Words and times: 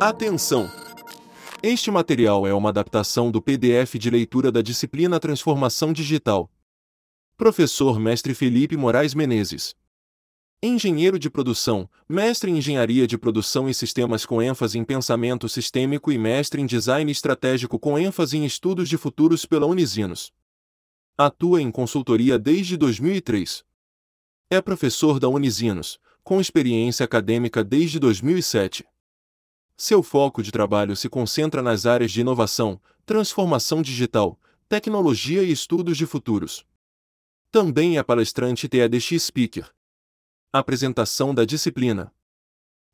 Atenção! 0.00 0.70
Este 1.60 1.90
material 1.90 2.46
é 2.46 2.54
uma 2.54 2.68
adaptação 2.68 3.32
do 3.32 3.42
PDF 3.42 3.96
de 3.98 4.08
leitura 4.08 4.52
da 4.52 4.62
disciplina 4.62 5.18
Transformação 5.18 5.92
Digital. 5.92 6.48
Professor 7.36 7.98
Mestre 7.98 8.32
Felipe 8.32 8.76
Moraes 8.76 9.12
Menezes. 9.12 9.74
Engenheiro 10.62 11.18
de 11.18 11.28
produção, 11.28 11.90
mestre 12.08 12.48
em 12.48 12.58
engenharia 12.58 13.08
de 13.08 13.18
produção 13.18 13.68
e 13.68 13.74
sistemas 13.74 14.24
com 14.24 14.40
ênfase 14.40 14.78
em 14.78 14.84
pensamento 14.84 15.48
sistêmico 15.48 16.12
e 16.12 16.18
mestre 16.18 16.62
em 16.62 16.66
design 16.66 17.10
estratégico 17.10 17.76
com 17.76 17.98
ênfase 17.98 18.38
em 18.38 18.44
estudos 18.44 18.88
de 18.88 18.96
futuros 18.96 19.44
pela 19.44 19.66
Unisinos. 19.66 20.32
Atua 21.16 21.60
em 21.60 21.72
consultoria 21.72 22.38
desde 22.38 22.76
2003. 22.76 23.64
É 24.48 24.62
professor 24.62 25.18
da 25.18 25.28
Unisinos, 25.28 25.98
com 26.22 26.40
experiência 26.40 27.02
acadêmica 27.02 27.64
desde 27.64 27.98
2007. 27.98 28.86
Seu 29.80 30.02
foco 30.02 30.42
de 30.42 30.50
trabalho 30.50 30.96
se 30.96 31.08
concentra 31.08 31.62
nas 31.62 31.86
áreas 31.86 32.10
de 32.10 32.20
inovação, 32.20 32.80
transformação 33.06 33.80
digital, 33.80 34.36
tecnologia 34.68 35.40
e 35.44 35.52
estudos 35.52 35.96
de 35.96 36.04
futuros. 36.04 36.66
Também 37.52 37.96
é 37.96 38.02
palestrante 38.02 38.68
TEDx 38.68 39.22
Speaker 39.22 39.70
Apresentação 40.52 41.32
da 41.32 41.44
disciplina. 41.44 42.12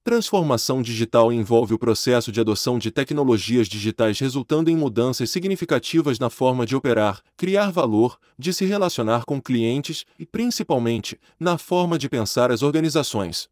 Transformação 0.05 0.83
digital 0.83 1.33
envolve 1.33 1.73
o 1.73 1.79
processo 1.79 2.31
de 2.31 2.39
adoção 2.39 2.79
de 2.79 2.91
tecnologias 2.91 3.67
digitais 3.67 4.19
resultando 4.19 4.69
em 4.69 4.77
mudanças 4.77 5.31
significativas 5.31 6.19
na 6.19 6.29
forma 6.29 6.67
de 6.67 6.77
operar, 6.77 7.23
criar 7.35 7.71
valor, 7.71 8.19
de 8.39 8.53
se 8.53 8.67
relacionar 8.67 9.25
com 9.25 9.41
clientes 9.41 10.05
e, 10.19 10.27
principalmente, 10.27 11.19
na 11.41 11.57
forma 11.57 11.97
de 11.97 12.11
pensar 12.11 12.53
as 12.53 12.63
organizações. 12.63 13.49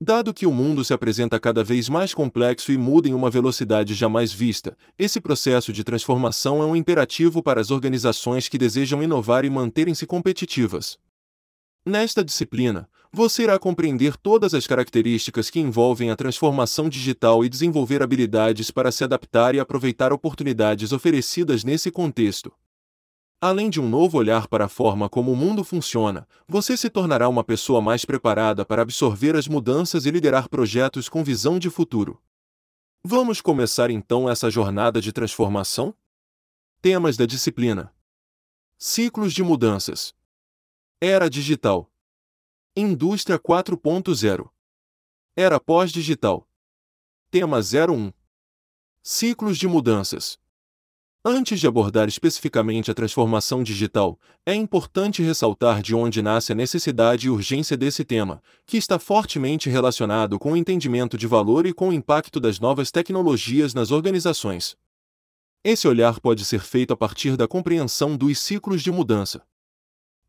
Dado 0.00 0.32
que 0.32 0.46
o 0.46 0.52
mundo 0.52 0.84
se 0.84 0.94
apresenta 0.94 1.40
cada 1.40 1.64
vez 1.64 1.88
mais 1.88 2.14
complexo 2.14 2.70
e 2.70 2.78
muda 2.78 3.08
em 3.08 3.14
uma 3.14 3.28
velocidade 3.28 3.94
jamais 3.94 4.32
vista, 4.32 4.78
esse 4.96 5.20
processo 5.20 5.72
de 5.72 5.82
transformação 5.82 6.62
é 6.62 6.66
um 6.66 6.76
imperativo 6.76 7.42
para 7.42 7.60
as 7.60 7.72
organizações 7.72 8.48
que 8.48 8.56
desejam 8.56 9.02
inovar 9.02 9.44
e 9.44 9.50
manterem-se 9.50 10.06
competitivas. 10.06 10.96
Nesta 11.84 12.24
disciplina, 12.24 12.88
você 13.12 13.42
irá 13.42 13.58
compreender 13.58 14.16
todas 14.16 14.54
as 14.54 14.68
características 14.68 15.50
que 15.50 15.58
envolvem 15.58 16.12
a 16.12 16.16
transformação 16.16 16.88
digital 16.88 17.44
e 17.44 17.48
desenvolver 17.48 18.00
habilidades 18.00 18.70
para 18.70 18.92
se 18.92 19.02
adaptar 19.02 19.56
e 19.56 19.58
aproveitar 19.58 20.12
oportunidades 20.12 20.92
oferecidas 20.92 21.64
nesse 21.64 21.90
contexto. 21.90 22.52
Além 23.40 23.70
de 23.70 23.80
um 23.80 23.88
novo 23.88 24.18
olhar 24.18 24.48
para 24.48 24.64
a 24.64 24.68
forma 24.68 25.08
como 25.08 25.30
o 25.30 25.36
mundo 25.36 25.62
funciona, 25.62 26.26
você 26.48 26.76
se 26.76 26.90
tornará 26.90 27.28
uma 27.28 27.44
pessoa 27.44 27.80
mais 27.80 28.04
preparada 28.04 28.64
para 28.64 28.82
absorver 28.82 29.36
as 29.36 29.46
mudanças 29.46 30.06
e 30.06 30.10
liderar 30.10 30.48
projetos 30.48 31.08
com 31.08 31.22
visão 31.22 31.56
de 31.56 31.70
futuro. 31.70 32.20
Vamos 33.00 33.40
começar 33.40 33.90
então 33.90 34.28
essa 34.28 34.50
jornada 34.50 35.00
de 35.00 35.12
transformação? 35.12 35.94
Temas 36.82 37.16
da 37.16 37.26
disciplina: 37.26 37.94
Ciclos 38.76 39.32
de 39.32 39.44
mudanças, 39.44 40.12
Era 41.00 41.30
digital, 41.30 41.88
Indústria 42.76 43.38
4.0. 43.38 44.50
Era 45.36 45.60
pós-digital. 45.60 46.48
Tema 47.30 47.58
01. 47.58 48.12
Ciclos 49.00 49.58
de 49.58 49.68
mudanças. 49.68 50.38
Antes 51.30 51.60
de 51.60 51.66
abordar 51.66 52.08
especificamente 52.08 52.90
a 52.90 52.94
transformação 52.94 53.62
digital, 53.62 54.18
é 54.46 54.54
importante 54.54 55.22
ressaltar 55.22 55.82
de 55.82 55.94
onde 55.94 56.22
nasce 56.22 56.52
a 56.52 56.54
necessidade 56.54 57.26
e 57.26 57.30
urgência 57.30 57.76
desse 57.76 58.02
tema, 58.02 58.42
que 58.64 58.78
está 58.78 58.98
fortemente 58.98 59.68
relacionado 59.68 60.38
com 60.38 60.52
o 60.52 60.56
entendimento 60.56 61.18
de 61.18 61.26
valor 61.26 61.66
e 61.66 61.74
com 61.74 61.90
o 61.90 61.92
impacto 61.92 62.40
das 62.40 62.58
novas 62.58 62.90
tecnologias 62.90 63.74
nas 63.74 63.90
organizações. 63.90 64.74
Esse 65.62 65.86
olhar 65.86 66.18
pode 66.18 66.46
ser 66.46 66.60
feito 66.60 66.94
a 66.94 66.96
partir 66.96 67.36
da 67.36 67.46
compreensão 67.46 68.16
dos 68.16 68.38
ciclos 68.38 68.82
de 68.82 68.90
mudança. 68.90 69.42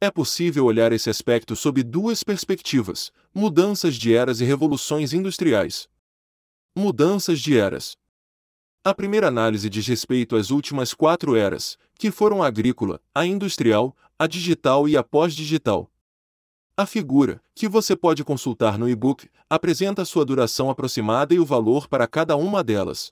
É 0.01 0.11
possível 0.11 0.65
olhar 0.65 0.91
esse 0.91 1.09
aspecto 1.09 1.55
sob 1.55 1.81
duas 1.81 2.25
perspectivas: 2.25 3.09
mudanças 3.33 3.95
de 3.95 4.13
eras 4.13 4.41
e 4.41 4.43
revoluções 4.43 5.13
industriais. 5.13 5.87
Mudanças 6.75 7.39
de 7.39 7.57
eras. 7.57 7.95
A 8.83 8.93
primeira 8.93 9.27
análise 9.27 9.69
diz 9.69 9.85
respeito 9.87 10.35
às 10.35 10.51
últimas 10.51 10.93
quatro 10.93 11.35
eras, 11.35 11.77
que 11.95 12.11
foram 12.11 12.41
a 12.41 12.47
agrícola, 12.47 13.01
a 13.13 13.25
industrial, 13.25 13.95
a 14.17 14.25
digital 14.25 14.87
e 14.87 14.95
a 14.95 15.03
pós-digital. 15.03 15.91
A 16.77 16.85
figura, 16.85 17.41
que 17.53 17.67
você 17.67 17.95
pode 17.95 18.23
consultar 18.23 18.77
no 18.77 18.87
e-book, 18.87 19.29
apresenta 19.49 20.05
sua 20.05 20.23
duração 20.23 20.69
aproximada 20.69 21.33
e 21.33 21.39
o 21.39 21.45
valor 21.45 21.87
para 21.87 22.07
cada 22.07 22.37
uma 22.37 22.63
delas 22.63 23.11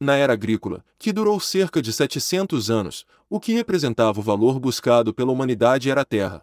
na 0.00 0.16
era 0.16 0.32
agrícola, 0.32 0.82
que 0.98 1.12
durou 1.12 1.38
cerca 1.38 1.82
de 1.82 1.92
700 1.92 2.70
anos, 2.70 3.04
o 3.28 3.38
que 3.38 3.52
representava 3.52 4.18
o 4.18 4.22
valor 4.22 4.58
buscado 4.58 5.12
pela 5.12 5.30
humanidade 5.30 5.90
era 5.90 6.00
a 6.00 6.06
terra. 6.06 6.42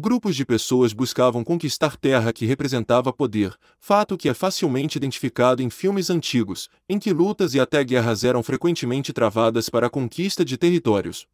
Grupos 0.00 0.36
de 0.36 0.44
pessoas 0.44 0.92
buscavam 0.92 1.42
conquistar 1.42 1.96
terra 1.96 2.32
que 2.32 2.46
representava 2.46 3.12
poder, 3.12 3.52
fato 3.80 4.16
que 4.16 4.28
é 4.28 4.34
facilmente 4.34 4.96
identificado 4.96 5.60
em 5.60 5.68
filmes 5.68 6.08
antigos, 6.08 6.68
em 6.88 7.00
que 7.00 7.12
lutas 7.12 7.52
e 7.52 7.58
até 7.58 7.82
guerras 7.82 8.22
eram 8.22 8.40
frequentemente 8.40 9.12
travadas 9.12 9.68
para 9.68 9.88
a 9.88 9.90
conquista 9.90 10.44
de 10.44 10.56
territórios. 10.56 11.26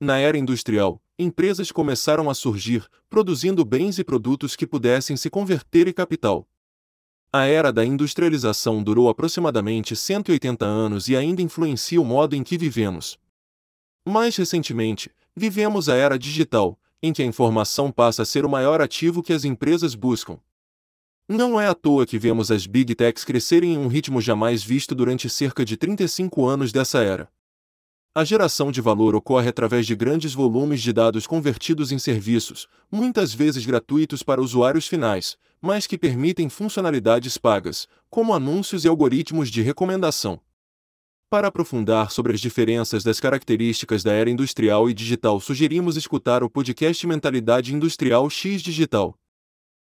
Na 0.00 0.16
era 0.16 0.38
industrial, 0.38 0.98
empresas 1.18 1.70
começaram 1.70 2.30
a 2.30 2.34
surgir, 2.34 2.86
produzindo 3.10 3.62
bens 3.66 3.98
e 3.98 4.04
produtos 4.04 4.56
que 4.56 4.66
pudessem 4.66 5.14
se 5.14 5.28
converter 5.28 5.86
em 5.86 5.92
capital. 5.92 6.48
A 7.30 7.44
era 7.44 7.70
da 7.70 7.84
industrialização 7.84 8.82
durou 8.82 9.10
aproximadamente 9.10 9.94
180 9.94 10.64
anos 10.64 11.06
e 11.08 11.16
ainda 11.16 11.42
influencia 11.42 12.00
o 12.00 12.04
modo 12.04 12.34
em 12.34 12.42
que 12.42 12.56
vivemos. 12.56 13.18
Mais 14.08 14.34
recentemente, 14.36 15.10
vivemos 15.36 15.90
a 15.90 15.96
era 15.96 16.18
digital, 16.18 16.78
em 17.04 17.12
que 17.12 17.22
a 17.22 17.26
informação 17.26 17.92
passa 17.92 18.22
a 18.22 18.24
ser 18.24 18.46
o 18.46 18.48
maior 18.48 18.80
ativo 18.80 19.22
que 19.22 19.34
as 19.34 19.44
empresas 19.44 19.94
buscam. 19.94 20.38
Não 21.28 21.60
é 21.60 21.66
à 21.66 21.74
toa 21.74 22.06
que 22.06 22.18
vemos 22.18 22.50
as 22.50 22.66
big 22.66 22.94
techs 22.94 23.24
crescerem 23.24 23.74
em 23.74 23.78
um 23.78 23.88
ritmo 23.88 24.22
jamais 24.22 24.64
visto 24.64 24.94
durante 24.94 25.28
cerca 25.28 25.66
de 25.66 25.76
35 25.76 26.46
anos 26.46 26.72
dessa 26.72 27.02
era. 27.02 27.28
A 28.14 28.24
geração 28.24 28.72
de 28.72 28.80
valor 28.80 29.14
ocorre 29.14 29.50
através 29.50 29.86
de 29.86 29.94
grandes 29.94 30.32
volumes 30.32 30.80
de 30.80 30.94
dados 30.94 31.26
convertidos 31.26 31.92
em 31.92 31.98
serviços, 31.98 32.66
muitas 32.90 33.34
vezes 33.34 33.66
gratuitos 33.66 34.22
para 34.22 34.40
usuários 34.40 34.88
finais, 34.88 35.36
mas 35.60 35.86
que 35.86 35.98
permitem 35.98 36.48
funcionalidades 36.48 37.36
pagas, 37.36 37.86
como 38.08 38.32
anúncios 38.32 38.86
e 38.86 38.88
algoritmos 38.88 39.50
de 39.50 39.60
recomendação. 39.60 40.40
Para 41.34 41.48
aprofundar 41.48 42.12
sobre 42.12 42.32
as 42.32 42.40
diferenças 42.40 43.02
das 43.02 43.18
características 43.18 44.04
da 44.04 44.12
era 44.12 44.30
industrial 44.30 44.88
e 44.88 44.94
digital, 44.94 45.40
sugerimos 45.40 45.96
escutar 45.96 46.44
o 46.44 46.48
podcast 46.48 47.04
Mentalidade 47.08 47.74
Industrial 47.74 48.30
X 48.30 48.62
Digital. 48.62 49.18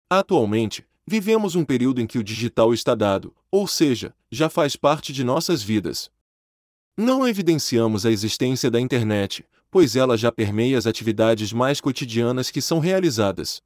Atualmente, 0.07 0.85
vivemos 1.03 1.55
um 1.55 1.65
período 1.65 1.99
em 1.99 2.05
que 2.05 2.19
o 2.19 2.23
digital 2.23 2.75
está 2.75 2.93
dado, 2.93 3.33
ou 3.49 3.67
seja, 3.67 4.13
já 4.29 4.49
faz 4.49 4.75
parte 4.75 5.11
de 5.11 5.23
nossas 5.23 5.63
vidas. 5.63 6.11
Não 6.95 7.27
evidenciamos 7.27 8.05
a 8.05 8.11
existência 8.11 8.69
da 8.69 8.79
internet, 8.79 9.43
pois 9.71 9.95
ela 9.95 10.15
já 10.15 10.31
permeia 10.31 10.77
as 10.77 10.85
atividades 10.85 11.51
mais 11.51 11.81
cotidianas 11.81 12.51
que 12.51 12.61
são 12.61 12.77
realizadas. 12.77 13.63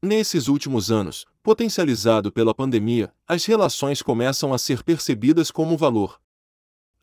Nesses 0.00 0.46
últimos 0.46 0.92
anos, 0.92 1.26
potencializado 1.42 2.30
pela 2.30 2.54
pandemia, 2.54 3.12
as 3.26 3.44
relações 3.46 4.00
começam 4.00 4.54
a 4.54 4.58
ser 4.58 4.84
percebidas 4.84 5.50
como 5.50 5.76
valor. 5.76 6.22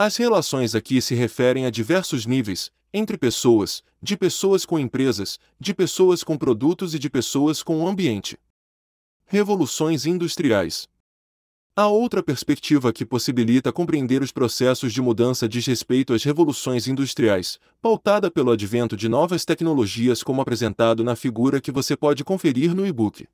As 0.04 0.18
relações 0.18 0.74
aqui 0.74 1.00
se 1.00 1.14
referem 1.14 1.68
a 1.68 1.70
diversos 1.70 2.26
níveis, 2.26 2.72
entre 2.92 3.20
pessoas, 3.20 3.84
de 4.02 4.18
pessoas 4.18 4.66
com 4.66 4.80
empresas, 4.80 5.40
de 5.60 5.76
pessoas 5.76 6.24
com 6.24 6.36
produtos 6.40 6.96
e 6.96 6.98
de 6.98 7.08
pessoas 7.08 7.62
com 7.62 7.84
o 7.84 7.88
ambiente. 7.88 8.36
Revoluções 9.28 10.08
industriais. 10.08 10.90
A 11.76 11.86
outra 11.86 12.24
perspectiva 12.24 12.92
que 12.92 13.06
possibilita 13.06 13.72
compreender 13.72 14.24
os 14.24 14.32
processos 14.32 14.92
de 14.92 15.00
mudança 15.04 15.48
diz 15.48 15.68
respeito 15.68 16.16
às 16.16 16.24
revoluções 16.24 16.88
industriais, 16.88 17.60
pautada 17.80 18.32
pelo 18.32 18.50
advento 18.50 18.98
de 18.98 19.08
novas 19.08 19.46
tecnologias 19.46 20.24
como 20.24 20.42
apresentado 20.42 21.04
na 21.04 21.16
figura 21.16 21.62
que 21.62 21.72
você 21.72 21.96
pode 21.96 22.24
conferir 22.24 22.74
no 22.74 22.88
e-book. 22.88 23.28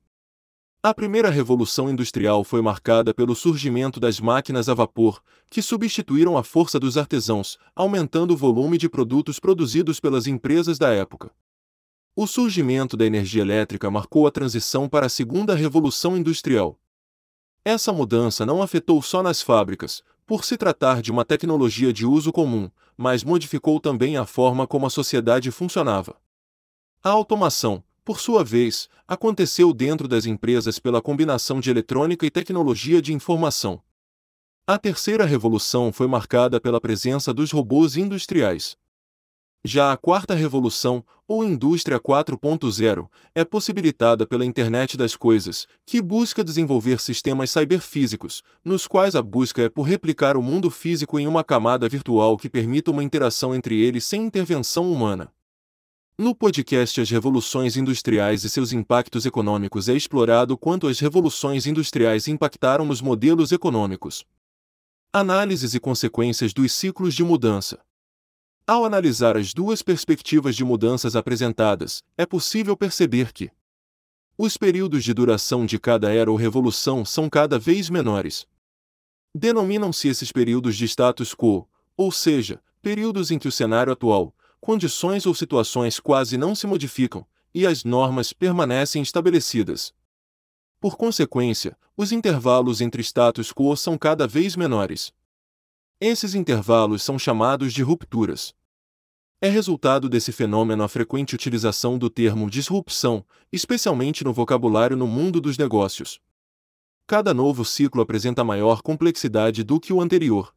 A 0.82 0.94
primeira 0.94 1.28
revolução 1.28 1.90
industrial 1.90 2.44
foi 2.44 2.62
marcada 2.62 3.12
pelo 3.12 3.34
surgimento 3.34 3.98
das 3.98 4.20
máquinas 4.20 4.68
a 4.68 4.74
vapor, 4.74 5.22
que 5.50 5.60
substituíram 5.60 6.38
a 6.38 6.42
força 6.42 6.78
dos 6.78 6.96
artesãos, 6.96 7.58
aumentando 7.74 8.32
o 8.32 8.36
volume 8.36 8.78
de 8.78 8.88
produtos 8.88 9.40
produzidos 9.40 9.98
pelas 9.98 10.26
empresas 10.26 10.78
da 10.78 10.90
época. 10.90 11.30
O 12.14 12.26
surgimento 12.26 12.96
da 12.96 13.04
energia 13.04 13.42
elétrica 13.42 13.90
marcou 13.90 14.26
a 14.26 14.30
transição 14.30 14.88
para 14.88 15.06
a 15.06 15.10
segunda 15.10 15.54
revolução 15.54 16.16
industrial, 16.16 16.78
essa 17.68 17.92
mudança 17.92 18.46
não 18.46 18.62
afetou 18.62 19.02
só 19.02 19.22
nas 19.22 19.42
fábricas, 19.42 20.02
por 20.26 20.42
se 20.42 20.56
tratar 20.56 21.02
de 21.02 21.10
uma 21.10 21.22
tecnologia 21.22 21.92
de 21.92 22.06
uso 22.06 22.32
comum, 22.32 22.70
mas 22.96 23.22
modificou 23.22 23.78
também 23.78 24.16
a 24.16 24.24
forma 24.24 24.66
como 24.66 24.86
a 24.86 24.90
sociedade 24.90 25.50
funcionava. 25.50 26.16
A 27.02 27.10
automação, 27.10 27.84
por 28.08 28.20
sua 28.20 28.42
vez, 28.42 28.88
aconteceu 29.06 29.70
dentro 29.70 30.08
das 30.08 30.24
empresas 30.24 30.78
pela 30.78 31.02
combinação 31.02 31.60
de 31.60 31.68
eletrônica 31.68 32.24
e 32.24 32.30
tecnologia 32.30 33.02
de 33.02 33.12
informação. 33.12 33.82
A 34.66 34.78
terceira 34.78 35.26
revolução 35.26 35.92
foi 35.92 36.06
marcada 36.06 36.58
pela 36.58 36.80
presença 36.80 37.34
dos 37.34 37.50
robôs 37.50 37.98
industriais. 37.98 38.78
Já 39.62 39.92
a 39.92 39.96
quarta 39.98 40.34
revolução, 40.34 41.04
ou 41.26 41.44
indústria 41.44 42.00
4.0, 42.00 43.10
é 43.34 43.44
possibilitada 43.44 44.26
pela 44.26 44.46
internet 44.46 44.96
das 44.96 45.14
coisas, 45.14 45.66
que 45.84 46.00
busca 46.00 46.42
desenvolver 46.42 47.00
sistemas 47.00 47.50
cyberfísicos, 47.50 48.42
nos 48.64 48.86
quais 48.86 49.14
a 49.14 49.20
busca 49.20 49.60
é 49.60 49.68
por 49.68 49.82
replicar 49.82 50.34
o 50.34 50.42
mundo 50.42 50.70
físico 50.70 51.20
em 51.20 51.26
uma 51.26 51.44
camada 51.44 51.86
virtual 51.86 52.38
que 52.38 52.48
permita 52.48 52.90
uma 52.90 53.04
interação 53.04 53.54
entre 53.54 53.78
eles 53.78 54.06
sem 54.06 54.22
intervenção 54.22 54.90
humana. 54.90 55.30
No 56.20 56.34
podcast 56.34 57.00
As 57.00 57.08
Revoluções 57.08 57.76
Industriais 57.76 58.42
e 58.42 58.50
seus 58.50 58.72
impactos 58.72 59.24
econômicos 59.24 59.88
é 59.88 59.94
explorado 59.94 60.58
quanto 60.58 60.88
as 60.88 60.98
revoluções 60.98 61.64
industriais 61.64 62.26
impactaram 62.26 62.84
nos 62.84 63.00
modelos 63.00 63.52
econômicos. 63.52 64.24
Análises 65.12 65.74
e 65.74 65.78
consequências 65.78 66.52
dos 66.52 66.72
ciclos 66.72 67.14
de 67.14 67.22
mudança. 67.22 67.78
Ao 68.66 68.84
analisar 68.84 69.36
as 69.36 69.54
duas 69.54 69.80
perspectivas 69.80 70.56
de 70.56 70.64
mudanças 70.64 71.14
apresentadas, 71.14 72.02
é 72.16 72.26
possível 72.26 72.76
perceber 72.76 73.32
que 73.32 73.52
os 74.36 74.56
períodos 74.56 75.04
de 75.04 75.14
duração 75.14 75.64
de 75.64 75.78
cada 75.78 76.12
era 76.12 76.28
ou 76.28 76.36
revolução 76.36 77.04
são 77.04 77.30
cada 77.30 77.60
vez 77.60 77.88
menores. 77.88 78.44
Denominam-se 79.32 80.08
esses 80.08 80.32
períodos 80.32 80.76
de 80.76 80.84
status 80.84 81.32
quo, 81.32 81.68
ou 81.96 82.10
seja, 82.10 82.60
períodos 82.82 83.30
em 83.30 83.38
que 83.38 83.46
o 83.46 83.52
cenário 83.52 83.92
atual, 83.92 84.34
condições 84.60 85.26
ou 85.26 85.34
situações 85.34 86.00
quase 86.00 86.36
não 86.36 86.54
se 86.54 86.66
modificam, 86.66 87.26
e 87.54 87.66
as 87.66 87.84
normas 87.84 88.32
permanecem 88.32 89.02
estabelecidas. 89.02 89.92
Por 90.80 90.96
consequência, 90.96 91.76
os 91.96 92.12
intervalos 92.12 92.80
entre 92.80 93.02
status 93.02 93.52
quo 93.52 93.76
são 93.76 93.98
cada 93.98 94.26
vez 94.26 94.54
menores. 94.54 95.12
Esses 96.00 96.34
intervalos 96.34 97.02
são 97.02 97.18
chamados 97.18 97.72
de 97.72 97.82
rupturas. 97.82 98.54
É 99.40 99.48
resultado 99.48 100.08
desse 100.08 100.32
fenômeno 100.32 100.82
a 100.82 100.88
frequente 100.88 101.34
utilização 101.34 101.98
do 101.98 102.10
termo 102.10 102.50
disrupção, 102.50 103.24
especialmente 103.52 104.24
no 104.24 104.32
vocabulário 104.32 104.96
no 104.96 105.06
mundo 105.06 105.40
dos 105.40 105.56
negócios. 105.56 106.20
Cada 107.06 107.32
novo 107.32 107.64
ciclo 107.64 108.02
apresenta 108.02 108.44
maior 108.44 108.82
complexidade 108.82 109.64
do 109.64 109.80
que 109.80 109.92
o 109.92 110.00
anterior. 110.00 110.54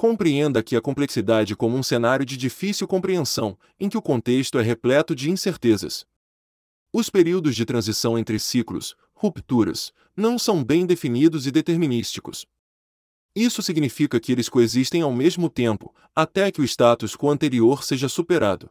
Compreenda 0.00 0.62
que 0.62 0.74
a 0.74 0.80
complexidade 0.80 1.54
como 1.54 1.76
um 1.76 1.82
cenário 1.82 2.24
de 2.24 2.34
difícil 2.34 2.88
compreensão, 2.88 3.58
em 3.78 3.86
que 3.86 3.98
o 3.98 4.00
contexto 4.00 4.58
é 4.58 4.62
repleto 4.62 5.14
de 5.14 5.30
incertezas. 5.30 6.06
Os 6.90 7.10
períodos 7.10 7.54
de 7.54 7.66
transição 7.66 8.18
entre 8.18 8.38
ciclos, 8.38 8.96
rupturas, 9.12 9.92
não 10.16 10.38
são 10.38 10.64
bem 10.64 10.86
definidos 10.86 11.46
e 11.46 11.50
determinísticos. 11.50 12.46
Isso 13.36 13.60
significa 13.60 14.18
que 14.18 14.32
eles 14.32 14.48
coexistem 14.48 15.02
ao 15.02 15.12
mesmo 15.12 15.50
tempo, 15.50 15.94
até 16.16 16.50
que 16.50 16.62
o 16.62 16.64
status 16.64 17.14
quo 17.14 17.28
anterior 17.28 17.84
seja 17.84 18.08
superado. 18.08 18.70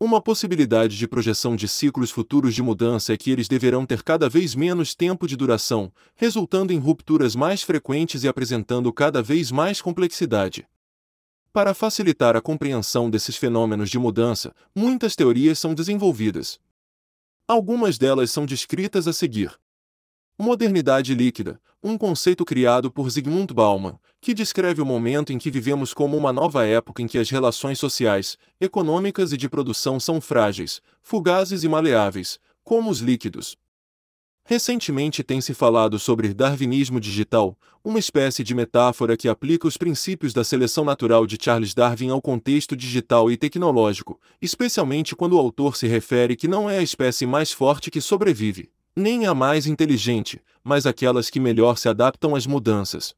Uma 0.00 0.20
possibilidade 0.20 0.98
de 0.98 1.06
projeção 1.06 1.54
de 1.54 1.68
ciclos 1.68 2.10
futuros 2.10 2.54
de 2.54 2.62
mudança 2.62 3.12
é 3.12 3.16
que 3.16 3.30
eles 3.30 3.46
deverão 3.46 3.86
ter 3.86 4.02
cada 4.02 4.28
vez 4.28 4.54
menos 4.54 4.94
tempo 4.94 5.26
de 5.26 5.36
duração, 5.36 5.92
resultando 6.16 6.72
em 6.72 6.78
rupturas 6.78 7.36
mais 7.36 7.62
frequentes 7.62 8.24
e 8.24 8.28
apresentando 8.28 8.92
cada 8.92 9.22
vez 9.22 9.52
mais 9.52 9.80
complexidade. 9.80 10.66
Para 11.52 11.72
facilitar 11.72 12.34
a 12.34 12.40
compreensão 12.40 13.08
desses 13.08 13.36
fenômenos 13.36 13.88
de 13.88 13.96
mudança, 13.96 14.52
muitas 14.74 15.14
teorias 15.14 15.60
são 15.60 15.72
desenvolvidas. 15.72 16.58
Algumas 17.46 17.96
delas 17.96 18.32
são 18.32 18.44
descritas 18.44 19.06
a 19.06 19.12
seguir. 19.12 19.56
Modernidade 20.36 21.14
líquida, 21.14 21.60
um 21.80 21.96
conceito 21.96 22.44
criado 22.44 22.90
por 22.90 23.08
Zygmunt 23.08 23.52
Bauman, 23.52 23.96
que 24.20 24.34
descreve 24.34 24.82
o 24.82 24.84
momento 24.84 25.32
em 25.32 25.38
que 25.38 25.48
vivemos 25.48 25.94
como 25.94 26.16
uma 26.16 26.32
nova 26.32 26.66
época 26.66 27.00
em 27.00 27.06
que 27.06 27.18
as 27.18 27.30
relações 27.30 27.78
sociais, 27.78 28.36
econômicas 28.60 29.32
e 29.32 29.36
de 29.36 29.48
produção 29.48 30.00
são 30.00 30.20
frágeis, 30.20 30.80
fugazes 31.00 31.62
e 31.62 31.68
maleáveis, 31.68 32.40
como 32.64 32.90
os 32.90 32.98
líquidos. 32.98 33.56
Recentemente 34.44 35.22
tem 35.22 35.40
se 35.40 35.54
falado 35.54 36.00
sobre 36.00 36.34
darwinismo 36.34 36.98
digital, 36.98 37.56
uma 37.84 38.00
espécie 38.00 38.42
de 38.42 38.56
metáfora 38.56 39.16
que 39.16 39.28
aplica 39.28 39.68
os 39.68 39.76
princípios 39.76 40.32
da 40.32 40.42
seleção 40.42 40.84
natural 40.84 41.28
de 41.28 41.38
Charles 41.40 41.74
Darwin 41.74 42.10
ao 42.10 42.20
contexto 42.20 42.74
digital 42.74 43.30
e 43.30 43.36
tecnológico, 43.36 44.20
especialmente 44.42 45.14
quando 45.14 45.34
o 45.34 45.38
autor 45.38 45.76
se 45.76 45.86
refere 45.86 46.34
que 46.34 46.48
não 46.48 46.68
é 46.68 46.78
a 46.78 46.82
espécie 46.82 47.24
mais 47.24 47.52
forte 47.52 47.88
que 47.88 48.00
sobrevive, 48.00 48.68
nem 48.96 49.26
a 49.26 49.34
mais 49.34 49.66
inteligente, 49.66 50.40
mas 50.62 50.86
aquelas 50.86 51.28
que 51.30 51.40
melhor 51.40 51.76
se 51.76 51.88
adaptam 51.88 52.34
às 52.34 52.46
mudanças. 52.46 53.14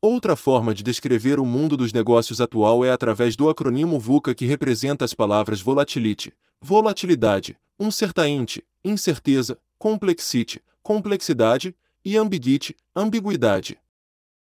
Outra 0.00 0.36
forma 0.36 0.74
de 0.74 0.82
descrever 0.82 1.40
o 1.40 1.46
mundo 1.46 1.76
dos 1.76 1.92
negócios 1.92 2.40
atual 2.40 2.84
é 2.84 2.90
através 2.90 3.36
do 3.36 3.48
acronimo 3.48 3.98
VUCA 3.98 4.34
que 4.34 4.44
representa 4.44 5.04
as 5.04 5.14
palavras 5.14 5.60
volatility, 5.60 6.32
volatilidade, 6.60 7.56
uncertainty, 7.78 8.62
incerteza, 8.84 9.58
complexity, 9.78 10.62
complexidade, 10.82 11.74
e 12.04 12.18
ambiguity, 12.18 12.76
ambiguidade. 12.94 13.78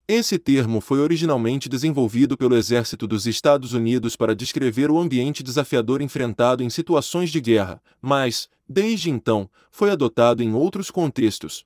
Esse 0.07 0.37
termo 0.37 0.81
foi 0.81 0.99
originalmente 0.99 1.67
desenvolvido 1.67 2.37
pelo 2.37 2.55
Exército 2.55 3.07
dos 3.07 3.25
Estados 3.25 3.73
Unidos 3.73 4.15
para 4.15 4.35
descrever 4.35 4.91
o 4.91 4.99
ambiente 4.99 5.41
desafiador 5.41 5.99
enfrentado 5.99 6.61
em 6.61 6.69
situações 6.69 7.31
de 7.31 7.41
guerra, 7.41 7.81
mas, 7.99 8.47
desde 8.69 9.09
então, 9.09 9.49
foi 9.71 9.89
adotado 9.89 10.43
em 10.43 10.53
outros 10.53 10.91
contextos. 10.91 11.65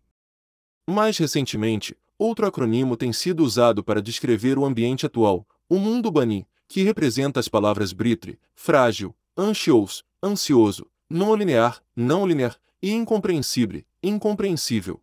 Mais 0.89 1.17
recentemente, 1.17 1.97
outro 2.17 2.47
acronimo 2.47 2.95
tem 2.95 3.11
sido 3.11 3.43
usado 3.43 3.83
para 3.83 4.01
descrever 4.01 4.57
o 4.57 4.63
ambiente 4.63 5.05
atual, 5.05 5.45
o 5.67 5.77
mundo 5.77 6.09
Bani, 6.09 6.47
que 6.65 6.81
representa 6.81 7.41
as 7.41 7.49
palavras 7.49 7.91
britre, 7.91 8.39
frágil, 8.55 9.13
anxious, 9.37 10.01
ansioso, 10.23 10.87
não 11.09 11.35
linear, 11.35 11.83
não 11.93 12.25
linear 12.25 12.55
e 12.81 12.93
incompreensível, 12.93 13.83
incompreensível. 14.01 15.01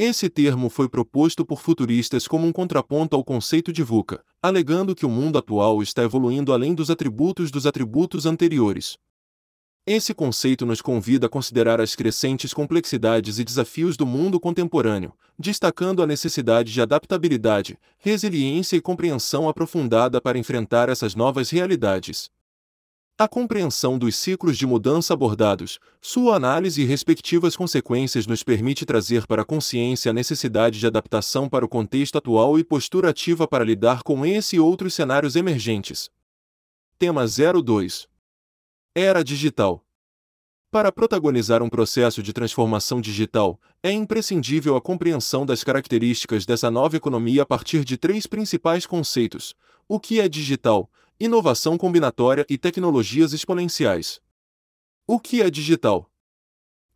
Esse 0.00 0.30
termo 0.30 0.70
foi 0.70 0.88
proposto 0.88 1.44
por 1.44 1.60
futuristas 1.60 2.28
como 2.28 2.46
um 2.46 2.52
contraponto 2.52 3.16
ao 3.16 3.24
conceito 3.24 3.72
de 3.72 3.82
VUCA, 3.82 4.24
alegando 4.40 4.94
que 4.94 5.04
o 5.04 5.08
mundo 5.08 5.38
atual 5.38 5.82
está 5.82 6.04
evoluindo 6.04 6.52
além 6.52 6.72
dos 6.72 6.88
atributos 6.88 7.50
dos 7.50 7.66
atributos 7.66 8.24
anteriores. 8.24 8.96
Esse 9.84 10.14
conceito 10.14 10.64
nos 10.64 10.80
convida 10.80 11.26
a 11.26 11.28
considerar 11.28 11.80
as 11.80 11.96
crescentes 11.96 12.54
complexidades 12.54 13.40
e 13.40 13.44
desafios 13.44 13.96
do 13.96 14.06
mundo 14.06 14.38
contemporâneo, 14.38 15.12
destacando 15.36 16.00
a 16.00 16.06
necessidade 16.06 16.72
de 16.72 16.80
adaptabilidade, 16.80 17.76
resiliência 17.98 18.76
e 18.76 18.80
compreensão 18.80 19.48
aprofundada 19.48 20.20
para 20.20 20.38
enfrentar 20.38 20.88
essas 20.88 21.16
novas 21.16 21.50
realidades. 21.50 22.30
A 23.20 23.26
compreensão 23.26 23.98
dos 23.98 24.14
ciclos 24.14 24.56
de 24.56 24.64
mudança 24.64 25.12
abordados, 25.12 25.80
sua 26.00 26.36
análise 26.36 26.82
e 26.82 26.84
respectivas 26.84 27.56
consequências 27.56 28.28
nos 28.28 28.44
permite 28.44 28.86
trazer 28.86 29.26
para 29.26 29.42
a 29.42 29.44
consciência 29.44 30.10
a 30.10 30.14
necessidade 30.14 30.78
de 30.78 30.86
adaptação 30.86 31.48
para 31.48 31.64
o 31.64 31.68
contexto 31.68 32.16
atual 32.16 32.60
e 32.60 32.62
postura 32.62 33.10
ativa 33.10 33.48
para 33.48 33.64
lidar 33.64 34.04
com 34.04 34.24
esse 34.24 34.54
e 34.54 34.60
outros 34.60 34.94
cenários 34.94 35.34
emergentes. 35.34 36.08
Tema 36.96 37.24
02 37.26 38.06
Era 38.94 39.24
Digital 39.24 39.84
Para 40.70 40.92
protagonizar 40.92 41.60
um 41.60 41.68
processo 41.68 42.22
de 42.22 42.32
transformação 42.32 43.00
digital, 43.00 43.58
é 43.82 43.90
imprescindível 43.90 44.76
a 44.76 44.80
compreensão 44.80 45.44
das 45.44 45.64
características 45.64 46.46
dessa 46.46 46.70
nova 46.70 46.96
economia 46.96 47.42
a 47.42 47.46
partir 47.46 47.84
de 47.84 47.96
três 47.96 48.28
principais 48.28 48.86
conceitos: 48.86 49.56
o 49.88 49.98
que 49.98 50.20
é 50.20 50.28
digital, 50.28 50.88
inovação 51.20 51.76
combinatória 51.76 52.46
e 52.48 52.56
tecnologias 52.56 53.32
exponenciais. 53.32 54.20
O 55.04 55.18
que 55.18 55.42
é 55.42 55.50
digital? 55.50 56.08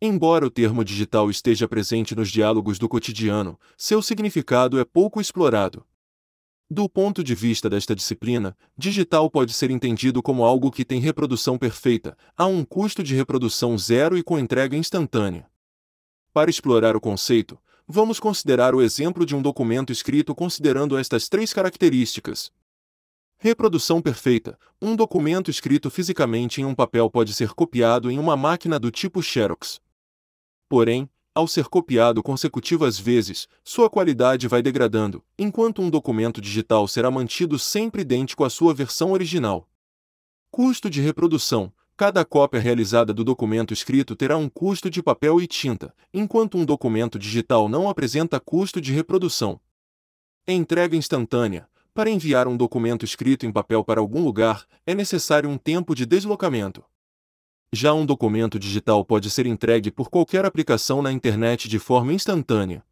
Embora 0.01 0.45
o 0.45 0.49
termo 0.49 0.81
digital 0.81 1.29
esteja 1.29 1.67
presente 1.67 2.15
nos 2.15 2.31
diálogos 2.31 2.79
do 2.79 2.87
cotidiano, 2.87 3.59
seu 3.77 4.01
significado 4.01 4.79
é 4.79 4.85
pouco 4.85 5.19
explorado. 5.19 5.85
Do 6.69 6.87
ponto 6.87 7.21
de 7.21 7.35
vista 7.35 7.69
desta 7.69 7.93
disciplina, 7.93 8.55
digital 8.77 9.29
pode 9.29 9.51
ser 9.51 9.69
entendido 9.69 10.23
como 10.23 10.45
algo 10.45 10.71
que 10.71 10.85
tem 10.85 11.01
reprodução 11.01 11.57
perfeita, 11.57 12.17
a 12.37 12.45
um 12.45 12.63
custo 12.63 13.03
de 13.03 13.13
reprodução 13.13 13.77
zero 13.77 14.17
e 14.17 14.23
com 14.23 14.39
entrega 14.39 14.77
instantânea. 14.77 15.45
Para 16.31 16.49
explorar 16.49 16.95
o 16.95 17.01
conceito, 17.01 17.59
vamos 17.85 18.21
considerar 18.21 18.73
o 18.73 18.81
exemplo 18.81 19.25
de 19.25 19.35
um 19.35 19.41
documento 19.41 19.91
escrito 19.91 20.33
considerando 20.33 20.97
estas 20.97 21.27
três 21.27 21.51
características, 21.51 22.51
Reprodução 23.43 24.01
perfeita: 24.01 24.57
um 24.81 24.95
documento 24.95 25.51
escrito 25.51 25.91
fisicamente 25.91 26.61
em 26.61 26.65
um 26.65 26.73
papel 26.73 27.09
pode 27.09 27.33
ser 27.33 27.49
copiado 27.49 28.09
em 28.09 28.17
uma 28.17 28.37
máquina 28.37 28.79
do 28.79 28.89
tipo 28.89 29.21
Xerox. 29.21 29.81
Porém, 30.69 31.09
ao 31.35 31.45
ser 31.45 31.65
copiado 31.65 32.23
consecutivas 32.23 32.97
vezes, 32.97 33.49
sua 33.61 33.89
qualidade 33.89 34.47
vai 34.47 34.61
degradando, 34.61 35.21
enquanto 35.37 35.81
um 35.81 35.89
documento 35.89 36.39
digital 36.39 36.87
será 36.87 37.11
mantido 37.11 37.59
sempre 37.59 38.03
idêntico 38.03 38.45
à 38.45 38.49
sua 38.49 38.73
versão 38.73 39.11
original. 39.11 39.67
Custo 40.49 40.89
de 40.89 41.01
reprodução: 41.01 41.69
cada 41.97 42.23
cópia 42.23 42.61
realizada 42.61 43.13
do 43.13 43.25
documento 43.25 43.73
escrito 43.73 44.15
terá 44.15 44.37
um 44.37 44.47
custo 44.47 44.89
de 44.89 45.03
papel 45.03 45.41
e 45.41 45.47
tinta, 45.47 45.93
enquanto 46.13 46.57
um 46.57 46.63
documento 46.63 47.19
digital 47.19 47.67
não 47.67 47.89
apresenta 47.89 48.39
custo 48.39 48.79
de 48.79 48.93
reprodução. 48.93 49.59
Entrega 50.47 50.95
instantânea. 50.95 51.67
Para 51.93 52.09
enviar 52.09 52.47
um 52.47 52.57
documento 52.57 53.05
escrito 53.05 53.45
em 53.45 53.51
papel 53.51 53.83
para 53.83 53.99
algum 53.99 54.23
lugar, 54.23 54.65
é 54.83 54.95
necessário 54.95 55.47
um 55.47 55.59
tempo 55.59 55.93
de 55.93 56.07
deslocamento. 56.07 56.83
Já 57.71 57.93
um 57.93 58.03
documento 58.03 58.57
digital 58.57 59.05
pode 59.05 59.29
ser 59.29 59.45
entregue 59.45 59.91
por 59.91 60.09
qualquer 60.09 60.43
aplicação 60.43 61.03
na 61.03 61.11
internet 61.11 61.69
de 61.69 61.77
forma 61.77 62.11
instantânea. 62.11 62.83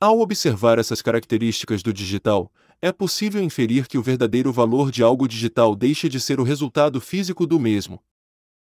Ao 0.00 0.20
observar 0.20 0.78
essas 0.78 1.02
características 1.02 1.82
do 1.82 1.92
digital, 1.92 2.50
é 2.80 2.90
possível 2.90 3.42
inferir 3.42 3.86
que 3.86 3.98
o 3.98 4.02
verdadeiro 4.02 4.50
valor 4.50 4.90
de 4.90 5.02
algo 5.02 5.28
digital 5.28 5.76
deixa 5.76 6.08
de 6.08 6.18
ser 6.18 6.40
o 6.40 6.44
resultado 6.44 7.02
físico 7.02 7.46
do 7.46 7.60
mesmo. 7.60 8.02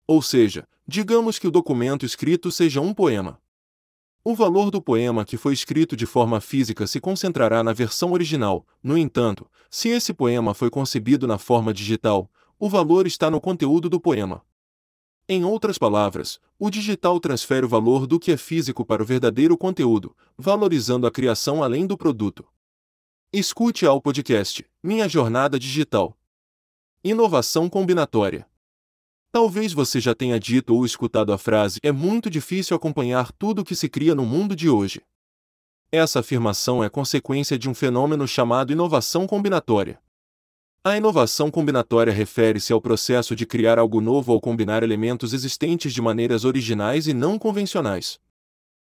Ou 0.08 0.24
seja, 0.24 0.68
digamos 0.88 1.38
que 1.38 1.48
o 1.48 1.52
documento 1.52 2.04
escrito 2.04 2.52
seja 2.52 2.82
um 2.82 2.96
poema. 2.96 3.40
O 4.28 4.34
valor 4.34 4.72
do 4.72 4.82
poema 4.82 5.24
que 5.24 5.38
foi 5.38 5.54
escrito 5.54 5.96
de 5.96 6.08
forma 6.08 6.42
física 6.42 6.88
se 6.88 7.00
concentrará 7.00 7.64
na 7.64 7.72
versão 7.72 8.12
original, 8.12 8.66
no 8.82 8.98
entanto, 8.98 9.48
se 9.70 9.90
esse 9.90 10.16
poema 10.16 10.56
foi 10.56 10.72
concebido 10.72 11.28
na 11.28 11.38
forma 11.38 11.72
digital, 11.72 12.28
o 12.58 12.68
valor 12.68 13.06
está 13.06 13.30
no 13.30 13.40
conteúdo 13.40 13.88
do 13.88 14.00
poema. 14.00 14.42
Em 15.30 15.46
outras 15.46 15.78
palavras, 15.78 16.40
o 16.58 16.72
digital 16.72 17.20
transfere 17.20 17.68
o 17.68 17.70
valor 17.70 18.08
do 18.08 18.20
que 18.20 18.32
é 18.32 18.38
físico 18.38 18.84
para 18.84 19.04
o 19.04 19.06
verdadeiro 19.06 19.56
conteúdo, 19.56 20.18
valorizando 20.36 21.06
a 21.06 21.12
criação 21.12 21.62
além 21.62 21.86
do 21.86 21.96
produto. 21.96 22.44
Escute 23.32 23.86
ao 23.86 24.02
podcast 24.02 24.66
Minha 24.82 25.08
Jornada 25.08 25.60
Digital. 25.60 26.18
Inovação 27.04 27.70
combinatória. 27.70 28.48
Talvez 29.36 29.74
você 29.74 30.00
já 30.00 30.16
tenha 30.16 30.40
dito 30.40 30.74
ou 30.74 30.86
escutado 30.86 31.34
a 31.34 31.38
frase: 31.38 31.78
é 31.84 31.92
muito 31.92 32.30
difícil 32.30 32.74
acompanhar 32.74 33.34
tudo 33.34 33.64
o 33.64 33.66
que 33.66 33.76
se 33.76 33.90
cria 33.90 34.16
no 34.16 34.26
mundo 34.26 34.56
de 34.56 34.70
hoje. 34.70 35.02
Essa 35.92 36.22
afirmação 36.22 36.82
é 36.82 36.88
consequência 36.88 37.60
de 37.60 37.70
um 37.70 37.74
fenômeno 37.74 38.26
chamado 38.26 38.72
inovação 38.72 39.28
combinatória. 39.28 40.00
A 40.86 40.96
inovação 40.96 41.52
combinatória 41.52 42.14
refere-se 42.14 42.72
ao 42.72 42.80
processo 42.80 43.36
de 43.36 43.46
criar 43.46 43.78
algo 43.78 44.00
novo 44.00 44.32
ao 44.32 44.40
combinar 44.40 44.84
elementos 44.84 45.34
existentes 45.34 45.94
de 45.94 46.02
maneiras 46.02 46.46
originais 46.46 47.06
e 47.06 47.14
não 47.14 47.38
convencionais. 47.38 48.18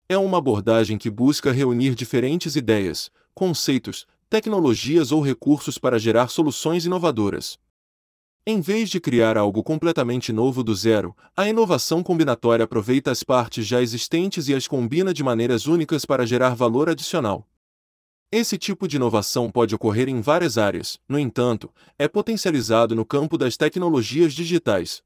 É 0.08 0.20
uma 0.20 0.38
abordagem 0.38 1.00
que 1.00 1.10
busca 1.10 1.52
reunir 1.52 1.96
diferentes 1.96 2.56
ideias, 2.56 3.10
conceitos, 3.34 4.06
tecnologias 4.30 5.12
ou 5.12 5.20
recursos 5.20 5.80
para 5.80 5.98
gerar 5.98 6.28
soluções 6.28 6.86
inovadoras. 6.86 7.58
Em 8.50 8.62
vez 8.62 8.90
de 8.90 8.98
criar 9.02 9.38
algo 9.38 9.62
completamente 9.62 10.32
novo 10.32 10.64
do 10.64 10.74
zero, 10.74 11.14
a 11.36 11.50
inovação 11.50 12.02
combinatória 12.02 12.64
aproveita 12.64 13.12
as 13.12 13.22
partes 13.22 13.68
já 13.68 13.82
existentes 13.82 14.48
e 14.48 14.56
as 14.56 14.66
combina 14.66 15.14
de 15.14 15.22
maneiras 15.22 15.68
únicas 15.68 16.06
para 16.06 16.26
gerar 16.26 16.56
valor 16.56 16.88
adicional. 16.88 17.46
Esse 18.32 18.58
tipo 18.58 18.88
de 18.88 18.96
inovação 18.96 19.52
pode 19.52 19.76
ocorrer 19.76 20.08
em 20.08 20.22
várias 20.22 20.58
áreas, 20.58 20.98
no 21.10 21.20
entanto, 21.20 21.70
é 22.00 22.08
potencializado 22.08 22.96
no 22.96 23.04
campo 23.04 23.38
das 23.38 23.58
tecnologias 23.58 24.32
digitais. 24.32 25.04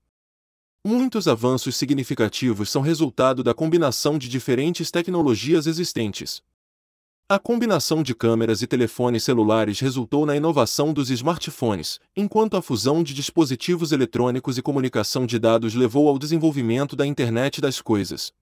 Muitos 0.85 1.27
avanços 1.27 1.75
significativos 1.75 2.69
são 2.69 2.83
resultado 2.83 3.43
da 3.43 3.55
combinação 3.55 4.19
de 4.19 4.29
diferentes 4.29 4.91
tecnologias 4.91 5.65
existentes. 5.65 6.43
A 7.31 7.39
combinação 7.39 8.03
de 8.03 8.13
câmeras 8.13 8.61
e 8.61 8.67
telefones 8.67 9.23
celulares 9.23 9.79
resultou 9.79 10.25
na 10.25 10.35
inovação 10.35 10.91
dos 10.91 11.09
smartphones, 11.09 11.97
enquanto 12.13 12.57
a 12.57 12.61
fusão 12.61 13.01
de 13.01 13.13
dispositivos 13.13 13.93
eletrônicos 13.93 14.57
e 14.57 14.61
comunicação 14.61 15.25
de 15.25 15.39
dados 15.39 15.73
levou 15.73 16.09
ao 16.09 16.19
desenvolvimento 16.19 16.93
da 16.93 17.07
Internet 17.07 17.61
das 17.61 17.79
Coisas. 17.79 18.33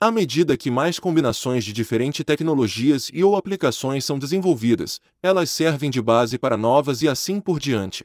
À 0.00 0.10
medida 0.10 0.56
que 0.56 0.72
mais 0.72 0.98
combinações 0.98 1.64
de 1.64 1.72
diferentes 1.72 2.24
tecnologias 2.24 3.12
e 3.14 3.22
ou 3.22 3.36
aplicações 3.36 4.04
são 4.04 4.18
desenvolvidas, 4.18 5.00
elas 5.22 5.48
servem 5.48 5.88
de 5.88 6.02
base 6.02 6.36
para 6.36 6.56
novas 6.56 7.02
e 7.02 7.08
assim 7.08 7.40
por 7.40 7.60
diante. 7.60 8.04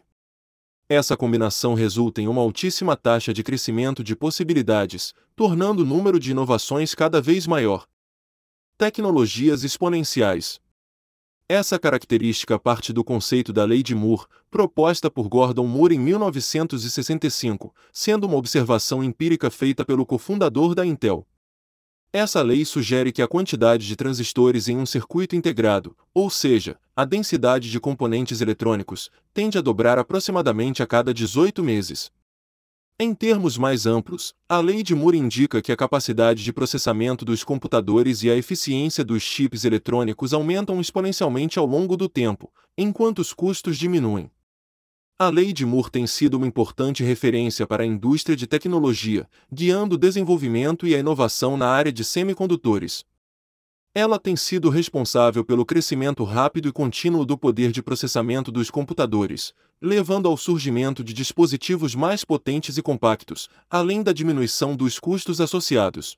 Essa 0.88 1.18
combinação 1.18 1.74
resulta 1.74 2.22
em 2.22 2.28
uma 2.28 2.44
altíssima 2.44 2.96
taxa 2.96 3.34
de 3.34 3.42
crescimento 3.42 4.04
de 4.04 4.16
possibilidades, 4.16 5.16
tornando 5.36 5.82
o 5.82 5.86
número 5.86 6.20
de 6.20 6.30
inovações 6.30 6.94
cada 6.94 7.20
vez 7.20 7.48
maior, 7.48 7.88
Tecnologias 8.78 9.64
exponenciais. 9.64 10.60
Essa 11.48 11.80
característica 11.80 12.60
parte 12.60 12.92
do 12.92 13.06
conceito 13.06 13.54
da 13.54 13.64
Lei 13.64 13.82
de 13.82 13.96
Moore, 13.96 14.26
proposta 14.52 15.10
por 15.10 15.30
Gordon 15.30 15.66
Moore 15.66 15.96
em 15.96 16.00
1965, 16.00 17.74
sendo 17.94 18.28
uma 18.28 18.36
observação 18.36 19.02
empírica 19.02 19.50
feita 19.50 19.86
pelo 19.86 20.06
cofundador 20.06 20.76
da 20.76 20.86
Intel. 20.86 21.26
Essa 22.12 22.42
lei 22.42 22.66
sugere 22.66 23.14
que 23.14 23.22
a 23.22 23.30
quantidade 23.30 23.88
de 23.88 23.96
transistores 23.96 24.68
em 24.68 24.76
um 24.76 24.86
circuito 24.86 25.38
integrado, 25.38 25.96
ou 26.14 26.30
seja, 26.30 26.78
a 26.94 27.06
densidade 27.06 27.72
de 27.72 27.80
componentes 27.80 28.42
eletrônicos, 28.42 29.10
tende 29.34 29.58
a 29.58 29.62
dobrar 29.62 29.98
aproximadamente 29.98 30.84
a 30.84 30.86
cada 30.86 31.14
18 31.14 31.64
meses. 31.64 32.12
Em 32.98 33.14
termos 33.14 33.58
mais 33.58 33.86
amplos, 33.86 34.34
a 34.48 34.62
lei 34.62 34.82
de 34.82 34.96
Moore 34.96 35.18
indica 35.18 35.62
que 35.62 35.70
a 35.70 35.76
capacidade 35.76 36.42
de 36.42 36.54
processamento 36.54 37.26
dos 37.26 37.44
computadores 37.44 38.24
e 38.24 38.30
a 38.30 38.38
eficiência 38.38 39.04
dos 39.04 39.22
chips 39.22 39.66
eletrônicos 39.66 40.34
aumentam 40.34 40.80
exponencialmente 40.80 41.60
ao 41.60 41.66
longo 41.66 41.98
do 41.98 42.08
tempo, 42.08 42.50
enquanto 42.78 43.20
os 43.20 43.34
custos 43.34 43.78
diminuem. 43.78 44.32
A 45.20 45.28
lei 45.28 45.52
de 45.52 45.66
Moore 45.66 45.92
tem 45.92 46.08
sido 46.08 46.36
uma 46.38 46.48
importante 46.48 47.04
referência 47.04 47.68
para 47.68 47.84
a 47.84 47.86
indústria 47.86 48.34
de 48.34 48.48
tecnologia, 48.48 49.28
guiando 49.52 49.96
o 49.96 49.98
desenvolvimento 49.98 50.88
e 50.88 50.96
a 50.96 51.00
inovação 51.00 51.58
na 51.58 51.68
área 51.68 51.92
de 51.92 52.06
semicondutores. 52.06 53.04
Ela 53.98 54.20
tem 54.20 54.36
sido 54.36 54.70
responsável 54.70 55.46
pelo 55.46 55.66
crescimento 55.66 56.26
rápido 56.26 56.68
e 56.68 56.72
contínuo 56.74 57.26
do 57.26 57.38
poder 57.38 57.72
de 57.72 57.82
processamento 57.82 58.52
dos 58.52 58.70
computadores, 58.70 59.54
levando 59.82 60.28
ao 60.28 60.36
surgimento 60.36 61.02
de 61.02 61.14
dispositivos 61.14 61.96
mais 61.96 62.26
potentes 62.26 62.78
e 62.78 62.82
compactos, 62.82 63.48
além 63.70 64.04
da 64.04 64.12
diminuição 64.12 64.76
dos 64.76 65.00
custos 65.00 65.40
associados. 65.40 66.18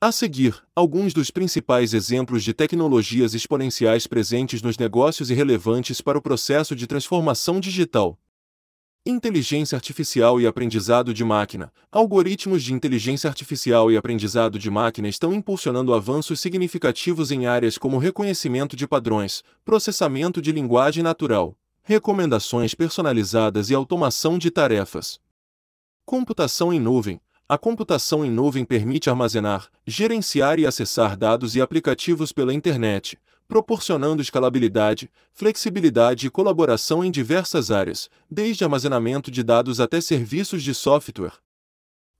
A 0.00 0.10
seguir, 0.10 0.60
alguns 0.74 1.14
dos 1.14 1.30
principais 1.30 1.94
exemplos 1.94 2.42
de 2.42 2.52
tecnologias 2.52 3.34
exponenciais 3.34 4.08
presentes 4.08 4.60
nos 4.60 4.76
negócios 4.76 5.30
e 5.30 5.34
relevantes 5.34 6.00
para 6.00 6.18
o 6.18 6.22
processo 6.22 6.74
de 6.74 6.88
transformação 6.88 7.60
digital. 7.60 8.18
Inteligência 9.10 9.74
artificial 9.74 10.40
e 10.40 10.46
aprendizado 10.46 11.12
de 11.12 11.24
máquina. 11.24 11.72
Algoritmos 11.90 12.62
de 12.62 12.72
inteligência 12.72 13.26
artificial 13.26 13.90
e 13.90 13.96
aprendizado 13.96 14.56
de 14.56 14.70
máquina 14.70 15.08
estão 15.08 15.34
impulsionando 15.34 15.92
avanços 15.92 16.38
significativos 16.38 17.32
em 17.32 17.44
áreas 17.44 17.76
como 17.76 17.98
reconhecimento 17.98 18.76
de 18.76 18.86
padrões, 18.86 19.42
processamento 19.64 20.40
de 20.40 20.52
linguagem 20.52 21.02
natural, 21.02 21.56
recomendações 21.82 22.72
personalizadas 22.72 23.68
e 23.68 23.74
automação 23.74 24.38
de 24.38 24.48
tarefas. 24.48 25.18
Computação 26.04 26.72
em 26.72 26.78
nuvem. 26.78 27.20
A 27.48 27.58
computação 27.58 28.24
em 28.24 28.30
nuvem 28.30 28.64
permite 28.64 29.10
armazenar, 29.10 29.68
gerenciar 29.84 30.60
e 30.60 30.66
acessar 30.66 31.16
dados 31.16 31.56
e 31.56 31.60
aplicativos 31.60 32.30
pela 32.30 32.54
internet, 32.54 33.18
proporcionando 33.50 34.22
escalabilidade, 34.22 35.10
flexibilidade 35.32 36.24
e 36.24 36.30
colaboração 36.30 37.04
em 37.04 37.10
diversas 37.10 37.72
áreas, 37.72 38.08
desde 38.30 38.62
armazenamento 38.62 39.28
de 39.28 39.42
dados 39.42 39.80
até 39.80 40.00
serviços 40.00 40.62
de 40.62 40.72
software. 40.72 41.32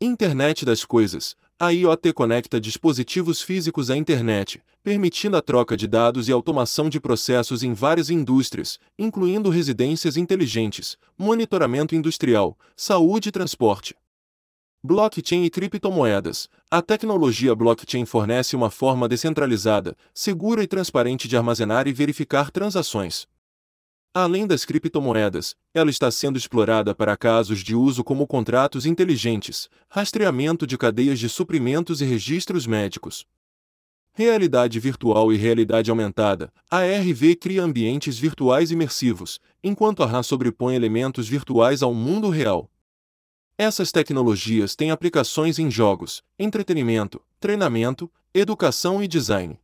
Internet 0.00 0.64
das 0.64 0.84
Coisas. 0.84 1.36
A 1.56 1.72
IoT 1.72 2.12
conecta 2.14 2.60
dispositivos 2.60 3.42
físicos 3.42 3.90
à 3.90 3.96
internet, 3.96 4.60
permitindo 4.82 5.36
a 5.36 5.40
troca 5.40 5.76
de 5.76 5.86
dados 5.86 6.26
e 6.26 6.32
automação 6.32 6.88
de 6.88 6.98
processos 6.98 7.62
em 7.62 7.74
várias 7.74 8.10
indústrias, 8.10 8.80
incluindo 8.98 9.50
residências 9.50 10.16
inteligentes, 10.16 10.96
monitoramento 11.16 11.94
industrial, 11.94 12.58
saúde 12.74 13.28
e 13.28 13.32
transporte. 13.32 13.94
Blockchain 14.82 15.44
e 15.44 15.50
criptomoedas. 15.50 16.48
A 16.70 16.80
tecnologia 16.80 17.54
blockchain 17.54 18.06
fornece 18.06 18.56
uma 18.56 18.70
forma 18.70 19.06
descentralizada, 19.06 19.94
segura 20.14 20.62
e 20.62 20.66
transparente 20.66 21.28
de 21.28 21.36
armazenar 21.36 21.86
e 21.86 21.92
verificar 21.92 22.50
transações. 22.50 23.28
Além 24.14 24.46
das 24.46 24.64
criptomoedas, 24.64 25.54
ela 25.74 25.90
está 25.90 26.10
sendo 26.10 26.38
explorada 26.38 26.94
para 26.94 27.14
casos 27.14 27.58
de 27.62 27.74
uso 27.74 28.02
como 28.02 28.26
contratos 28.26 28.86
inteligentes, 28.86 29.68
rastreamento 29.86 30.66
de 30.66 30.78
cadeias 30.78 31.18
de 31.18 31.28
suprimentos 31.28 32.00
e 32.00 32.06
registros 32.06 32.66
médicos. 32.66 33.26
Realidade 34.14 34.80
virtual 34.80 35.30
e 35.30 35.36
realidade 35.36 35.90
aumentada. 35.90 36.50
A 36.70 36.80
RV 36.80 37.36
cria 37.36 37.62
ambientes 37.62 38.18
virtuais 38.18 38.70
imersivos, 38.70 39.40
enquanto 39.62 40.02
a 40.02 40.06
RA 40.06 40.22
sobrepõe 40.22 40.74
elementos 40.74 41.28
virtuais 41.28 41.82
ao 41.82 41.92
mundo 41.92 42.30
real. 42.30 42.70
Essas 43.62 43.92
tecnologias 43.92 44.74
têm 44.74 44.90
aplicações 44.90 45.58
em 45.58 45.70
jogos, 45.70 46.22
entretenimento, 46.38 47.20
treinamento, 47.38 48.10
educação 48.32 49.04
e 49.04 49.06
design. 49.06 49.60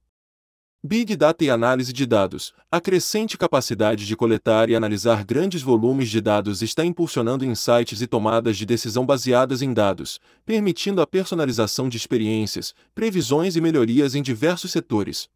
Big 0.85 1.17
Data 1.17 1.43
e 1.43 1.49
análise 1.49 1.95
de 1.95 2.05
dados. 2.05 2.53
A 2.71 2.79
crescente 2.79 3.39
capacidade 3.39 4.05
de 4.05 4.15
coletar 4.15 4.69
e 4.69 4.77
analisar 4.77 5.25
grandes 5.25 5.63
volumes 5.63 6.11
de 6.11 6.21
dados 6.21 6.61
está 6.61 6.85
impulsionando 6.85 7.43
insights 7.43 8.03
e 8.03 8.07
tomadas 8.07 8.59
de 8.59 8.67
decisão 8.67 9.07
baseadas 9.07 9.63
em 9.63 9.73
dados, 9.73 10.21
permitindo 10.45 11.01
a 11.01 11.07
personalização 11.07 11.89
de 11.89 11.97
experiências, 11.97 12.75
previsões 12.95 13.57
e 13.57 13.63
melhorias 13.63 14.15
em 14.15 14.21
diversos 14.21 14.73
setores. 14.73 15.27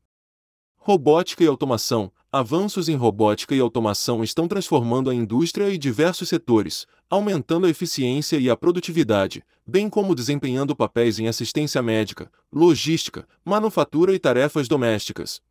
Robótica 0.82 1.44
e 1.44 1.46
automação. 1.46 2.10
Avanços 2.32 2.88
em 2.88 2.96
robótica 2.96 3.54
e 3.54 3.60
automação 3.60 4.24
estão 4.24 4.48
transformando 4.48 5.10
a 5.10 5.14
indústria 5.14 5.68
e 5.68 5.76
diversos 5.76 6.30
setores, 6.30 6.86
aumentando 7.10 7.66
a 7.66 7.68
eficiência 7.68 8.38
e 8.38 8.48
a 8.48 8.56
produtividade, 8.56 9.44
bem 9.66 9.90
como 9.90 10.14
desempenhando 10.14 10.74
papéis 10.74 11.18
em 11.18 11.28
assistência 11.28 11.82
médica, 11.82 12.32
logística, 12.50 13.28
manufatura 13.44 14.14
e 14.14 14.18
tarefas 14.18 14.68
domésticas. 14.68 15.42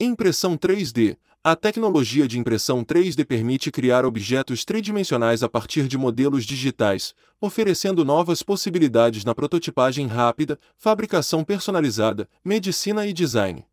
Impressão 0.00 0.56
3D. 0.56 1.16
A 1.44 1.54
tecnologia 1.54 2.26
de 2.26 2.36
impressão 2.36 2.84
3D 2.84 3.24
permite 3.24 3.70
criar 3.70 4.04
objetos 4.04 4.64
tridimensionais 4.64 5.44
a 5.44 5.48
partir 5.48 5.86
de 5.86 5.96
modelos 5.96 6.44
digitais, 6.44 7.14
oferecendo 7.40 8.04
novas 8.04 8.42
possibilidades 8.42 9.24
na 9.24 9.32
prototipagem 9.32 10.08
rápida, 10.08 10.58
fabricação 10.76 11.44
personalizada, 11.44 12.28
medicina 12.44 13.06
e 13.06 13.12
design. 13.12 13.69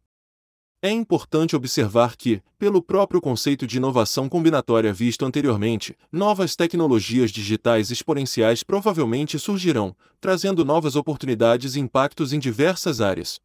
É 0.80 0.92
importante 0.92 1.56
observar 1.56 2.16
que, 2.16 2.40
pelo 2.60 2.84
próprio 2.84 3.20
conceito 3.20 3.66
de 3.66 3.78
inovação 3.78 4.30
combinatória 4.30 4.94
visto 4.94 5.26
anteriormente, 5.26 5.98
novas 6.12 6.56
tecnologias 6.56 7.32
digitais 7.32 7.90
exponenciais 7.90 8.62
provavelmente 8.62 9.40
surgirão, 9.40 9.96
trazendo 10.22 10.64
novas 10.64 10.96
oportunidades 10.96 11.76
e 11.76 11.80
impactos 11.80 12.32
em 12.32 12.38
diversas 12.38 13.02
áreas. 13.02 13.42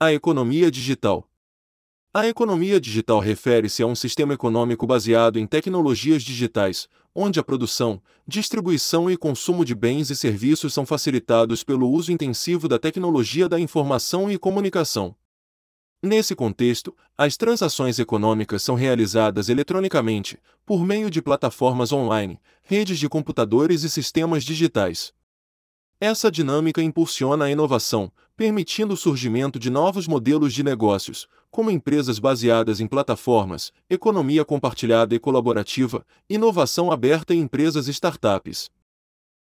A 0.00 0.12
economia 0.12 0.72
digital. 0.72 1.30
A 2.12 2.26
economia 2.26 2.80
digital 2.80 3.20
refere-se 3.20 3.84
a 3.84 3.86
um 3.86 3.94
sistema 3.94 4.34
econômico 4.34 4.88
baseado 4.88 5.38
em 5.38 5.46
tecnologias 5.46 6.20
digitais, 6.20 6.88
onde 7.14 7.38
a 7.38 7.44
produção, 7.44 8.02
distribuição 8.26 9.08
e 9.08 9.16
consumo 9.16 9.64
de 9.64 9.76
bens 9.76 10.10
e 10.10 10.16
serviços 10.16 10.74
são 10.74 10.84
facilitados 10.84 11.62
pelo 11.62 11.88
uso 11.88 12.10
intensivo 12.10 12.66
da 12.66 12.76
tecnologia 12.80 13.48
da 13.48 13.60
informação 13.60 14.28
e 14.28 14.36
comunicação. 14.36 15.14
Nesse 16.02 16.34
contexto, 16.34 16.96
as 17.16 17.36
transações 17.36 17.98
econômicas 17.98 18.62
são 18.62 18.74
realizadas 18.74 19.50
eletronicamente, 19.50 20.38
por 20.64 20.82
meio 20.82 21.10
de 21.10 21.20
plataformas 21.20 21.92
online, 21.92 22.40
redes 22.62 22.98
de 22.98 23.06
computadores 23.06 23.82
e 23.82 23.90
sistemas 23.90 24.42
digitais. 24.42 25.12
Essa 26.00 26.30
dinâmica 26.30 26.82
impulsiona 26.82 27.44
a 27.44 27.50
inovação, 27.50 28.10
permitindo 28.34 28.94
o 28.94 28.96
surgimento 28.96 29.58
de 29.58 29.68
novos 29.68 30.08
modelos 30.08 30.54
de 30.54 30.62
negócios, 30.62 31.28
como 31.50 31.70
empresas 31.70 32.18
baseadas 32.18 32.80
em 32.80 32.86
plataformas, 32.86 33.70
economia 33.90 34.42
compartilhada 34.42 35.14
e 35.14 35.18
colaborativa, 35.18 36.06
inovação 36.30 36.90
aberta 36.90 37.34
e 37.34 37.38
empresas 37.38 37.86
startups. 37.88 38.70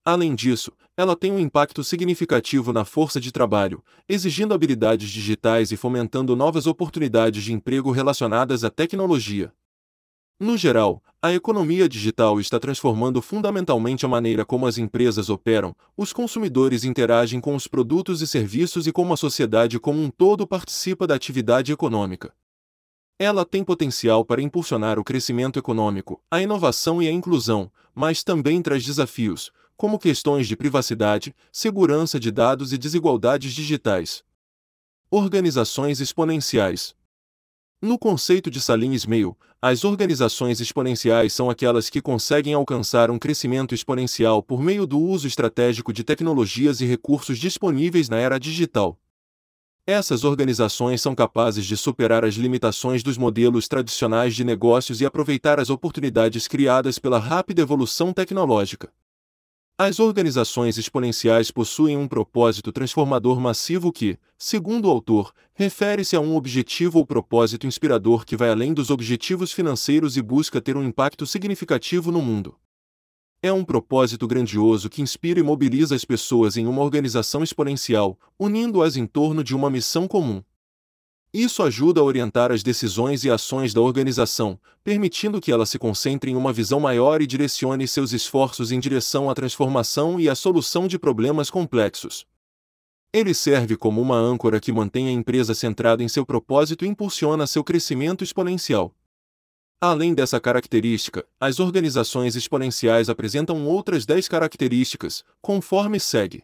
Além 0.08 0.34
disso, 0.34 0.72
ela 0.96 1.14
tem 1.14 1.30
um 1.30 1.38
impacto 1.38 1.84
significativo 1.84 2.72
na 2.72 2.82
força 2.82 3.20
de 3.20 3.30
trabalho, 3.30 3.84
exigindo 4.08 4.54
habilidades 4.54 5.10
digitais 5.10 5.70
e 5.70 5.76
fomentando 5.76 6.34
novas 6.34 6.66
oportunidades 6.66 7.44
de 7.44 7.52
emprego 7.52 7.90
relacionadas 7.90 8.64
à 8.64 8.70
tecnologia. 8.70 9.52
No 10.40 10.56
geral, 10.56 11.02
a 11.20 11.34
economia 11.34 11.86
digital 11.86 12.40
está 12.40 12.58
transformando 12.58 13.20
fundamentalmente 13.20 14.06
a 14.06 14.08
maneira 14.08 14.46
como 14.46 14.66
as 14.66 14.78
empresas 14.78 15.28
operam, 15.28 15.76
os 15.94 16.10
consumidores 16.10 16.84
interagem 16.84 17.38
com 17.38 17.54
os 17.54 17.66
produtos 17.66 18.22
e 18.22 18.26
serviços 18.26 18.86
e 18.86 18.92
como 18.92 19.12
a 19.12 19.16
sociedade 19.18 19.78
como 19.78 20.00
um 20.00 20.08
todo 20.08 20.46
participa 20.46 21.06
da 21.06 21.16
atividade 21.16 21.70
econômica. 21.70 22.32
Ela 23.18 23.44
tem 23.44 23.62
potencial 23.62 24.24
para 24.24 24.40
impulsionar 24.40 24.98
o 24.98 25.04
crescimento 25.04 25.58
econômico, 25.58 26.18
a 26.30 26.40
inovação 26.40 27.02
e 27.02 27.08
a 27.08 27.12
inclusão, 27.12 27.70
mas 27.94 28.24
também 28.24 28.62
traz 28.62 28.82
desafios, 28.82 29.52
como 29.78 29.96
questões 29.96 30.48
de 30.48 30.56
privacidade, 30.56 31.32
segurança 31.52 32.18
de 32.18 32.32
dados 32.32 32.72
e 32.72 32.76
desigualdades 32.76 33.52
digitais. 33.54 34.24
Organizações 35.08 36.00
exponenciais. 36.00 36.96
No 37.80 37.96
conceito 37.96 38.50
de 38.50 38.60
Salim 38.60 38.90
Ismail, 38.90 39.38
as 39.62 39.84
organizações 39.84 40.60
exponenciais 40.60 41.32
são 41.32 41.48
aquelas 41.48 41.88
que 41.88 42.02
conseguem 42.02 42.54
alcançar 42.54 43.08
um 43.08 43.20
crescimento 43.20 43.72
exponencial 43.72 44.42
por 44.42 44.60
meio 44.60 44.84
do 44.84 44.98
uso 44.98 45.28
estratégico 45.28 45.92
de 45.92 46.02
tecnologias 46.02 46.80
e 46.80 46.84
recursos 46.84 47.38
disponíveis 47.38 48.08
na 48.08 48.16
era 48.16 48.36
digital. 48.36 48.98
Essas 49.86 50.24
organizações 50.24 51.00
são 51.00 51.14
capazes 51.14 51.64
de 51.64 51.76
superar 51.76 52.24
as 52.24 52.34
limitações 52.34 53.04
dos 53.04 53.16
modelos 53.16 53.68
tradicionais 53.68 54.34
de 54.34 54.42
negócios 54.42 55.00
e 55.00 55.06
aproveitar 55.06 55.60
as 55.60 55.70
oportunidades 55.70 56.48
criadas 56.48 56.98
pela 56.98 57.20
rápida 57.20 57.62
evolução 57.62 58.12
tecnológica. 58.12 58.92
As 59.80 60.00
organizações 60.00 60.76
exponenciais 60.76 61.52
possuem 61.52 61.96
um 61.96 62.08
propósito 62.08 62.72
transformador 62.72 63.38
massivo 63.38 63.92
que, 63.92 64.18
segundo 64.36 64.86
o 64.86 64.90
autor, 64.90 65.32
refere-se 65.54 66.16
a 66.16 66.20
um 66.20 66.34
objetivo 66.34 66.98
ou 66.98 67.06
propósito 67.06 67.64
inspirador 67.64 68.26
que 68.26 68.36
vai 68.36 68.50
além 68.50 68.74
dos 68.74 68.90
objetivos 68.90 69.52
financeiros 69.52 70.16
e 70.16 70.20
busca 70.20 70.60
ter 70.60 70.76
um 70.76 70.82
impacto 70.82 71.24
significativo 71.24 72.10
no 72.10 72.20
mundo. 72.20 72.56
É 73.40 73.52
um 73.52 73.64
propósito 73.64 74.26
grandioso 74.26 74.90
que 74.90 75.00
inspira 75.00 75.38
e 75.38 75.44
mobiliza 75.44 75.94
as 75.94 76.04
pessoas 76.04 76.56
em 76.56 76.66
uma 76.66 76.82
organização 76.82 77.44
exponencial, 77.44 78.18
unindo-as 78.36 78.96
em 78.96 79.06
torno 79.06 79.44
de 79.44 79.54
uma 79.54 79.70
missão 79.70 80.08
comum. 80.08 80.42
Isso 81.32 81.62
ajuda 81.62 82.00
a 82.00 82.04
orientar 82.04 82.50
as 82.50 82.62
decisões 82.62 83.22
e 83.22 83.30
ações 83.30 83.74
da 83.74 83.82
organização, 83.82 84.58
permitindo 84.82 85.40
que 85.40 85.52
ela 85.52 85.66
se 85.66 85.78
concentre 85.78 86.30
em 86.30 86.36
uma 86.36 86.52
visão 86.52 86.80
maior 86.80 87.20
e 87.20 87.26
direcione 87.26 87.86
seus 87.86 88.12
esforços 88.12 88.72
em 88.72 88.80
direção 88.80 89.28
à 89.28 89.34
transformação 89.34 90.18
e 90.18 90.28
à 90.28 90.34
solução 90.34 90.88
de 90.88 90.98
problemas 90.98 91.50
complexos. 91.50 92.26
Ele 93.12 93.34
serve 93.34 93.76
como 93.76 94.00
uma 94.00 94.16
âncora 94.16 94.60
que 94.60 94.72
mantém 94.72 95.08
a 95.08 95.12
empresa 95.12 95.54
centrada 95.54 96.02
em 96.02 96.08
seu 96.08 96.24
propósito 96.24 96.84
e 96.84 96.88
impulsiona 96.88 97.46
seu 97.46 97.62
crescimento 97.62 98.24
exponencial. 98.24 98.94
Além 99.80 100.14
dessa 100.14 100.40
característica, 100.40 101.24
as 101.38 101.60
organizações 101.60 102.36
exponenciais 102.36 103.08
apresentam 103.08 103.66
outras 103.66 104.04
10 104.04 104.28
características, 104.28 105.24
conforme 105.40 106.00
segue: 106.00 106.42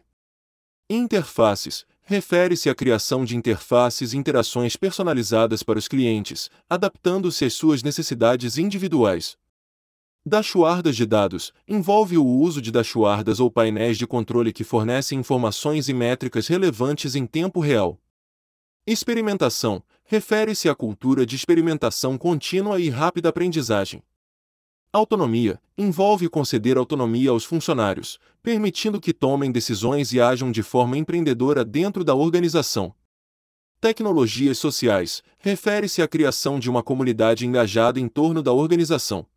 Interfaces 0.89 1.85
refere-se 2.05 2.69
à 2.69 2.75
criação 2.75 3.25
de 3.25 3.35
interfaces 3.35 4.13
e 4.13 4.17
interações 4.17 4.75
personalizadas 4.75 5.63
para 5.63 5.79
os 5.79 5.87
clientes, 5.87 6.51
adaptando-se 6.69 7.43
às 7.43 7.53
suas 7.53 7.81
necessidades 7.81 8.57
individuais. 8.57 9.35
Dashboardas 10.23 10.95
de 10.95 11.05
dados 11.05 11.51
envolve 11.67 12.17
o 12.17 12.25
uso 12.25 12.61
de 12.61 12.71
dashboardas 12.71 13.39
ou 13.39 13.51
painéis 13.51 13.97
de 13.97 14.07
controle 14.07 14.53
que 14.53 14.63
fornecem 14.63 15.19
informações 15.19 15.89
e 15.89 15.93
métricas 15.93 16.47
relevantes 16.47 17.15
em 17.15 17.25
tempo 17.25 17.59
real. 17.59 17.99
Experimentação 18.87 19.83
refere-se 20.03 20.69
à 20.69 20.75
cultura 20.75 21.25
de 21.25 21.35
experimentação 21.35 22.17
contínua 22.19 22.79
e 22.79 22.89
rápida 22.89 23.29
aprendizagem. 23.29 24.03
Autonomia 24.95 25.59
envolve 25.77 26.29
conceder 26.29 26.77
autonomia 26.77 27.29
aos 27.29 27.43
funcionários, 27.43 28.17
permitindo 28.41 29.01
que 29.01 29.11
tomem 29.11 29.51
decisões 29.51 30.13
e 30.13 30.21
ajam 30.21 30.53
de 30.53 30.63
forma 30.63 30.97
empreendedora 30.97 31.65
dentro 31.65 32.01
da 32.01 32.15
organização. 32.15 32.95
Tecnologias 33.81 34.57
sociais 34.57 35.21
refere-se 35.37 36.01
à 36.01 36.07
criação 36.07 36.57
de 36.57 36.69
uma 36.69 36.81
comunidade 36.81 37.45
engajada 37.45 37.99
em 37.99 38.07
torno 38.07 38.41
da 38.41 38.53
organização. 38.53 39.27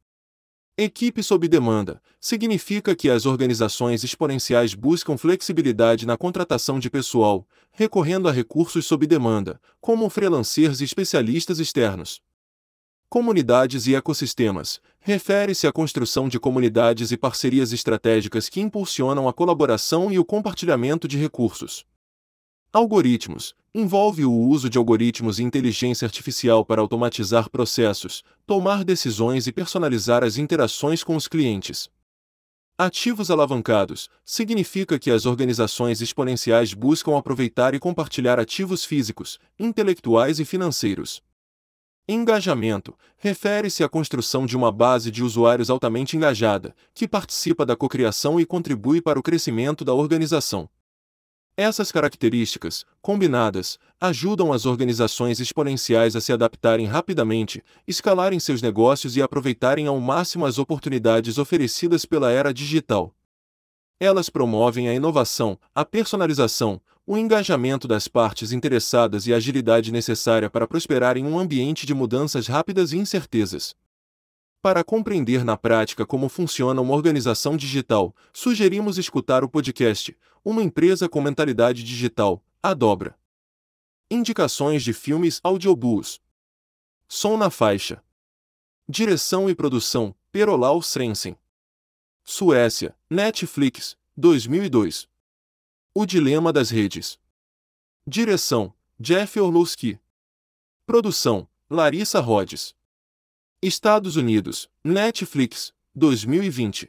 Equipe 0.77 1.25
sob 1.25 1.49
demanda 1.49 2.01
significa 2.21 2.95
que 2.95 3.11
as 3.11 3.27
organizações 3.27 4.05
exponenciais 4.05 4.75
buscam 4.75 5.17
flexibilidade 5.17 6.07
na 6.07 6.17
contratação 6.17 6.79
de 6.79 6.89
pessoal, 6.89 7.45
recorrendo 7.73 8.29
a 8.29 8.33
recursos 8.33 8.87
sob 8.87 9.09
demanda, 9.09 9.61
como 9.81 10.09
freelancers 10.09 10.81
e 10.81 10.85
especialistas 10.85 11.59
externos. 11.59 12.23
Comunidades 13.11 13.87
e 13.87 13.95
ecossistemas 13.95 14.83
refere-se 15.01 15.67
à 15.67 15.73
construção 15.73 16.29
de 16.29 16.39
comunidades 16.39 17.11
e 17.11 17.17
parcerias 17.17 17.73
estratégicas 17.73 18.51
que 18.51 18.61
impulsionam 18.61 19.27
a 19.27 19.33
colaboração 19.33 20.13
e 20.13 20.19
o 20.19 20.25
compartilhamento 20.27 21.09
de 21.09 21.17
recursos. 21.17 21.87
Algoritmos 22.71 23.55
envolve 23.75 24.27
o 24.27 24.33
uso 24.33 24.69
de 24.69 24.77
algoritmos 24.77 25.39
e 25.39 25.43
inteligência 25.43 26.05
artificial 26.05 26.67
para 26.67 26.83
automatizar 26.83 27.49
processos, 27.49 28.23
tomar 28.47 28.85
decisões 28.85 29.47
e 29.47 29.53
personalizar 29.53 30.23
as 30.23 30.37
interações 30.37 31.03
com 31.03 31.17
os 31.17 31.27
clientes. 31.27 31.89
Ativos 32.77 33.31
alavancados 33.31 34.11
significa 34.23 34.99
que 34.99 35.11
as 35.11 35.25
organizações 35.25 36.03
exponenciais 36.03 36.75
buscam 36.75 37.17
aproveitar 37.17 37.75
e 37.75 37.79
compartilhar 37.79 38.39
ativos 38.39 38.85
físicos, 38.85 39.39
intelectuais 39.59 40.39
e 40.39 40.45
financeiros. 40.45 41.23
Engajamento 42.11 42.97
refere-se 43.19 43.85
à 43.85 43.89
construção 43.89 44.47
de 44.47 44.57
uma 44.57 44.73
base 44.73 45.11
de 45.11 45.23
usuários 45.23 45.69
altamente 45.69 46.17
engajada, 46.17 46.75
que 46.95 47.07
participa 47.07 47.67
da 47.67 47.77
cocriação 47.77 48.41
e 48.41 48.47
contribui 48.47 49.03
para 49.03 49.19
o 49.19 49.23
crescimento 49.23 49.85
da 49.85 49.93
organização. 49.93 50.71
Essas 51.55 51.93
características, 51.93 52.87
combinadas, 53.03 53.79
ajudam 54.01 54.55
as 54.55 54.65
organizações 54.65 55.39
exponenciais 55.39 56.17
a 56.17 56.21
se 56.23 56.33
adaptarem 56.33 56.87
rapidamente, 56.87 57.63
escalarem 57.87 58.41
seus 58.41 58.63
negócios 58.63 59.15
e 59.15 59.21
aproveitarem 59.21 59.87
ao 59.87 60.01
máximo 60.01 60.47
as 60.47 60.59
oportunidades 60.59 61.37
oferecidas 61.37 62.07
pela 62.07 62.31
era 62.31 62.55
digital. 62.55 63.15
Elas 64.01 64.31
promovem 64.31 64.89
a 64.89 64.95
inovação, 64.95 65.59
a 65.75 65.85
personalização, 65.85 66.81
o 67.11 67.17
engajamento 67.17 67.89
das 67.89 68.07
partes 68.07 68.53
interessadas 68.53 69.27
e 69.27 69.33
a 69.33 69.39
agilidade 69.39 69.91
necessária 69.91 70.51
para 70.51 70.69
prosperar 70.69 71.17
em 71.17 71.25
um 71.25 71.39
ambiente 71.39 71.87
de 71.87 71.95
mudanças 71.95 72.47
rápidas 72.47 72.93
e 72.93 72.99
incertezas. 72.99 73.75
Para 74.61 74.85
compreender 74.85 75.43
na 75.43 75.57
prática 75.57 76.05
como 76.05 76.29
funciona 76.29 76.83
uma 76.83 76.95
organização 76.95 77.57
digital, 77.57 78.15
sugerimos 78.31 78.99
escutar 78.99 79.43
o 79.43 79.49
podcast 79.49 80.15
Uma 80.45 80.63
empresa 80.63 81.09
com 81.09 81.23
mentalidade 81.23 81.83
digital, 81.83 82.45
a 82.63 82.75
dobra. 82.75 83.17
Indicações 84.11 84.83
de 84.83 84.93
filmes 84.93 85.41
audiobooks. 85.43 86.21
Som 87.09 87.39
na 87.39 87.49
faixa. 87.49 88.05
Direção 88.87 89.49
e 89.49 89.55
produção: 89.55 90.15
Perolau 90.31 90.83
Srensen. 90.83 91.39
Suécia, 92.23 92.95
Netflix, 93.09 93.97
2002. 94.15 95.09
O 96.01 96.07
Dilema 96.07 96.53
das 96.53 96.71
Redes. 96.71 97.19
Direção: 98.07 98.73
Jeff 99.01 99.41
Orlowski. 99.41 99.99
Produção: 100.87 101.49
Larissa 101.69 102.21
Rhodes. 102.21 102.73
Estados 103.61 104.15
Unidos, 104.15 104.71
Netflix, 104.85 105.75
2020. 105.97 106.89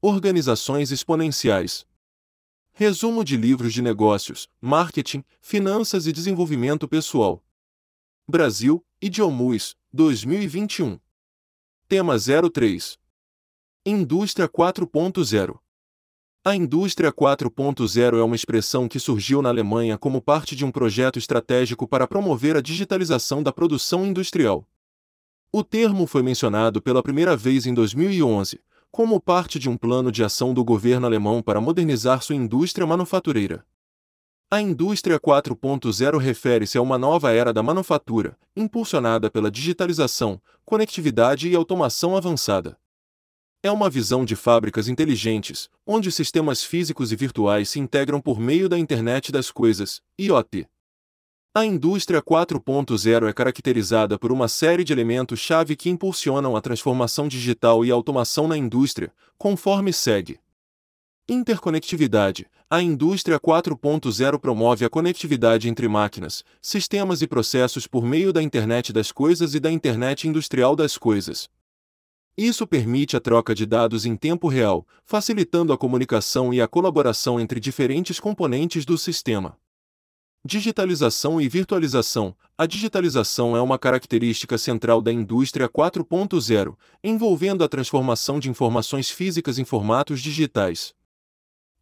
Organizações 0.00 0.92
exponenciais. 0.92 1.84
Resumo 2.72 3.24
de 3.24 3.36
livros 3.36 3.72
de 3.74 3.82
negócios, 3.82 4.48
marketing, 4.60 5.24
finanças 5.40 6.06
e 6.06 6.12
desenvolvimento 6.12 6.86
pessoal. 6.86 7.44
Brasil, 8.28 8.86
Idiomus, 9.00 9.76
2021. 9.92 11.00
Tema 11.88 12.14
03. 12.16 13.00
Indústria 13.84 14.48
4.0. 14.48 15.61
A 16.44 16.56
indústria 16.56 17.12
4.0 17.12 18.18
é 18.18 18.22
uma 18.24 18.34
expressão 18.34 18.88
que 18.88 18.98
surgiu 18.98 19.40
na 19.40 19.48
Alemanha 19.48 19.96
como 19.96 20.20
parte 20.20 20.56
de 20.56 20.64
um 20.64 20.72
projeto 20.72 21.16
estratégico 21.16 21.86
para 21.86 22.04
promover 22.04 22.56
a 22.56 22.60
digitalização 22.60 23.44
da 23.44 23.52
produção 23.52 24.04
industrial. 24.04 24.66
O 25.52 25.62
termo 25.62 26.04
foi 26.04 26.20
mencionado 26.20 26.82
pela 26.82 27.00
primeira 27.00 27.36
vez 27.36 27.64
em 27.64 27.72
2011, 27.72 28.58
como 28.90 29.20
parte 29.20 29.56
de 29.56 29.70
um 29.70 29.76
plano 29.76 30.10
de 30.10 30.24
ação 30.24 30.52
do 30.52 30.64
governo 30.64 31.06
alemão 31.06 31.40
para 31.40 31.60
modernizar 31.60 32.20
sua 32.22 32.34
indústria 32.34 32.88
manufatureira. 32.88 33.64
A 34.50 34.60
indústria 34.60 35.20
4.0 35.20 36.18
refere-se 36.18 36.76
a 36.76 36.82
uma 36.82 36.98
nova 36.98 37.30
era 37.30 37.52
da 37.52 37.62
manufatura, 37.62 38.36
impulsionada 38.56 39.30
pela 39.30 39.48
digitalização, 39.48 40.42
conectividade 40.64 41.48
e 41.48 41.54
automação 41.54 42.16
avançada. 42.16 42.81
É 43.64 43.70
uma 43.70 43.88
visão 43.88 44.24
de 44.24 44.34
fábricas 44.34 44.88
inteligentes, 44.88 45.70
onde 45.86 46.10
sistemas 46.10 46.64
físicos 46.64 47.12
e 47.12 47.16
virtuais 47.16 47.68
se 47.68 47.78
integram 47.78 48.20
por 48.20 48.40
meio 48.40 48.68
da 48.68 48.76
Internet 48.76 49.30
das 49.30 49.52
Coisas, 49.52 50.02
IoT. 50.18 50.66
A 51.54 51.64
indústria 51.64 52.20
4.0 52.20 53.28
é 53.28 53.32
caracterizada 53.32 54.18
por 54.18 54.32
uma 54.32 54.48
série 54.48 54.82
de 54.82 54.92
elementos-chave 54.92 55.76
que 55.76 55.88
impulsionam 55.88 56.56
a 56.56 56.60
transformação 56.60 57.28
digital 57.28 57.84
e 57.84 57.90
automação 57.92 58.48
na 58.48 58.56
indústria, 58.56 59.12
conforme 59.38 59.92
segue. 59.92 60.40
Interconectividade. 61.28 62.48
A 62.68 62.82
indústria 62.82 63.38
4.0 63.38 64.40
promove 64.40 64.84
a 64.84 64.90
conectividade 64.90 65.68
entre 65.68 65.86
máquinas, 65.86 66.42
sistemas 66.60 67.22
e 67.22 67.28
processos 67.28 67.86
por 67.86 68.04
meio 68.04 68.32
da 68.32 68.42
Internet 68.42 68.92
das 68.92 69.12
Coisas 69.12 69.54
e 69.54 69.60
da 69.60 69.70
Internet 69.70 70.26
Industrial 70.26 70.74
das 70.74 70.98
Coisas. 70.98 71.48
Isso 72.36 72.66
permite 72.66 73.14
a 73.16 73.20
troca 73.20 73.54
de 73.54 73.66
dados 73.66 74.06
em 74.06 74.16
tempo 74.16 74.48
real, 74.48 74.86
facilitando 75.04 75.72
a 75.72 75.78
comunicação 75.78 76.52
e 76.52 76.62
a 76.62 76.68
colaboração 76.68 77.38
entre 77.38 77.60
diferentes 77.60 78.18
componentes 78.18 78.86
do 78.86 78.96
sistema. 78.96 79.58
Digitalização 80.44 81.40
e 81.40 81.48
virtualização. 81.48 82.34
A 82.56 82.66
digitalização 82.66 83.56
é 83.56 83.60
uma 83.60 83.78
característica 83.78 84.56
central 84.58 85.00
da 85.02 85.12
indústria 85.12 85.68
4.0, 85.68 86.74
envolvendo 87.04 87.62
a 87.62 87.68
transformação 87.68 88.40
de 88.40 88.48
informações 88.48 89.10
físicas 89.10 89.58
em 89.58 89.64
formatos 89.64 90.20
digitais. 90.20 90.94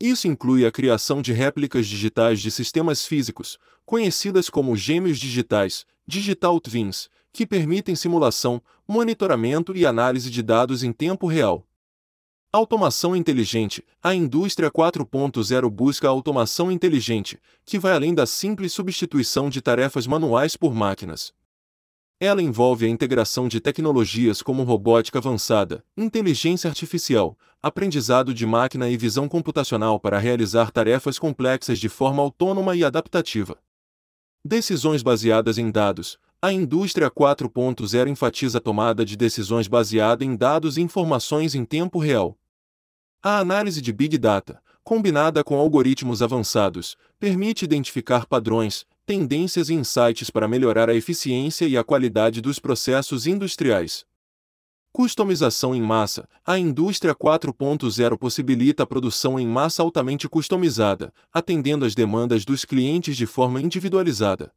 Isso 0.00 0.26
inclui 0.26 0.66
a 0.66 0.72
criação 0.72 1.22
de 1.22 1.32
réplicas 1.32 1.86
digitais 1.86 2.40
de 2.40 2.50
sistemas 2.50 3.06
físicos, 3.06 3.56
conhecidas 3.86 4.50
como 4.50 4.76
gêmeos 4.76 5.18
digitais, 5.18 5.86
digital 6.06 6.60
twins, 6.60 7.08
que 7.32 7.46
permitem 7.46 7.94
simulação, 7.94 8.62
monitoramento 8.86 9.76
e 9.76 9.86
análise 9.86 10.30
de 10.30 10.42
dados 10.42 10.82
em 10.82 10.92
tempo 10.92 11.26
real. 11.26 11.66
Automação 12.52 13.14
inteligente. 13.14 13.84
A 14.02 14.12
indústria 14.12 14.70
4.0 14.72 15.70
busca 15.70 16.08
a 16.08 16.10
automação 16.10 16.70
inteligente, 16.72 17.38
que 17.64 17.78
vai 17.78 17.92
além 17.92 18.12
da 18.12 18.26
simples 18.26 18.72
substituição 18.72 19.48
de 19.48 19.60
tarefas 19.60 20.04
manuais 20.04 20.56
por 20.56 20.74
máquinas. 20.74 21.32
Ela 22.18 22.42
envolve 22.42 22.84
a 22.84 22.88
integração 22.88 23.46
de 23.46 23.60
tecnologias 23.60 24.42
como 24.42 24.64
robótica 24.64 25.18
avançada, 25.18 25.84
inteligência 25.96 26.68
artificial, 26.68 27.38
aprendizado 27.62 28.34
de 28.34 28.44
máquina 28.44 28.90
e 28.90 28.96
visão 28.96 29.28
computacional 29.28 30.00
para 30.00 30.18
realizar 30.18 30.70
tarefas 30.70 31.18
complexas 31.18 31.78
de 31.78 31.88
forma 31.88 32.20
autônoma 32.20 32.74
e 32.74 32.84
adaptativa. 32.84 33.56
Decisões 34.44 35.02
baseadas 35.02 35.56
em 35.56 35.70
dados. 35.70 36.18
A 36.42 36.54
indústria 36.54 37.10
4.0 37.10 38.08
enfatiza 38.08 38.56
a 38.56 38.60
tomada 38.62 39.04
de 39.04 39.14
decisões 39.14 39.68
baseada 39.68 40.24
em 40.24 40.34
dados 40.34 40.78
e 40.78 40.80
informações 40.80 41.54
em 41.54 41.66
tempo 41.66 41.98
real. 41.98 42.34
A 43.22 43.40
análise 43.40 43.82
de 43.82 43.92
Big 43.92 44.16
Data, 44.16 44.62
combinada 44.82 45.44
com 45.44 45.58
algoritmos 45.58 46.22
avançados, 46.22 46.96
permite 47.18 47.66
identificar 47.66 48.24
padrões, 48.24 48.86
tendências 49.04 49.68
e 49.68 49.74
insights 49.74 50.30
para 50.30 50.48
melhorar 50.48 50.88
a 50.88 50.94
eficiência 50.94 51.66
e 51.66 51.76
a 51.76 51.84
qualidade 51.84 52.40
dos 52.40 52.58
processos 52.58 53.26
industriais. 53.26 54.06
Customização 54.92 55.74
em 55.74 55.82
massa. 55.82 56.26
A 56.42 56.58
indústria 56.58 57.14
4.0 57.14 58.16
possibilita 58.16 58.84
a 58.84 58.86
produção 58.86 59.38
em 59.38 59.46
massa 59.46 59.82
altamente 59.82 60.26
customizada, 60.26 61.12
atendendo 61.30 61.84
às 61.84 61.94
demandas 61.94 62.46
dos 62.46 62.64
clientes 62.64 63.14
de 63.14 63.26
forma 63.26 63.60
individualizada. 63.60 64.50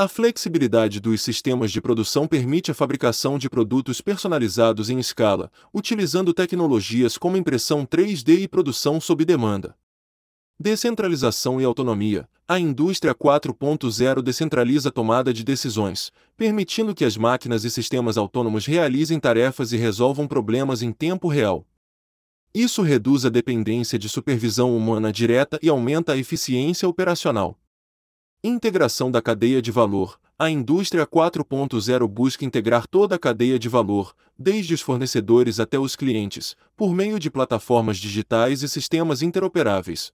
A 0.00 0.08
flexibilidade 0.08 0.98
dos 0.98 1.20
sistemas 1.20 1.70
de 1.70 1.78
produção 1.78 2.26
permite 2.26 2.70
a 2.70 2.74
fabricação 2.74 3.36
de 3.36 3.50
produtos 3.50 4.00
personalizados 4.00 4.88
em 4.88 4.98
escala, 4.98 5.52
utilizando 5.74 6.32
tecnologias 6.32 7.18
como 7.18 7.36
impressão 7.36 7.84
3D 7.84 8.40
e 8.40 8.48
produção 8.48 8.98
sob 8.98 9.26
demanda. 9.26 9.76
Descentralização 10.58 11.60
e 11.60 11.66
autonomia. 11.66 12.26
A 12.48 12.58
indústria 12.58 13.14
4.0 13.14 14.22
descentraliza 14.22 14.88
a 14.88 14.92
tomada 14.92 15.34
de 15.34 15.44
decisões, 15.44 16.10
permitindo 16.34 16.94
que 16.94 17.04
as 17.04 17.18
máquinas 17.18 17.64
e 17.64 17.70
sistemas 17.70 18.16
autônomos 18.16 18.64
realizem 18.64 19.20
tarefas 19.20 19.70
e 19.70 19.76
resolvam 19.76 20.26
problemas 20.26 20.80
em 20.80 20.92
tempo 20.92 21.28
real. 21.28 21.66
Isso 22.54 22.80
reduz 22.80 23.26
a 23.26 23.28
dependência 23.28 23.98
de 23.98 24.08
supervisão 24.08 24.74
humana 24.74 25.12
direta 25.12 25.58
e 25.62 25.68
aumenta 25.68 26.14
a 26.14 26.16
eficiência 26.16 26.88
operacional. 26.88 27.60
Integração 28.42 29.10
da 29.10 29.20
cadeia 29.20 29.60
de 29.60 29.70
valor. 29.70 30.18
A 30.38 30.48
indústria 30.48 31.06
4.0 31.06 32.08
busca 32.08 32.42
integrar 32.42 32.86
toda 32.86 33.16
a 33.16 33.18
cadeia 33.18 33.58
de 33.58 33.68
valor, 33.68 34.16
desde 34.38 34.72
os 34.72 34.80
fornecedores 34.80 35.60
até 35.60 35.78
os 35.78 35.94
clientes, 35.94 36.56
por 36.74 36.94
meio 36.94 37.18
de 37.18 37.30
plataformas 37.30 37.98
digitais 37.98 38.62
e 38.62 38.68
sistemas 38.70 39.20
interoperáveis. 39.20 40.10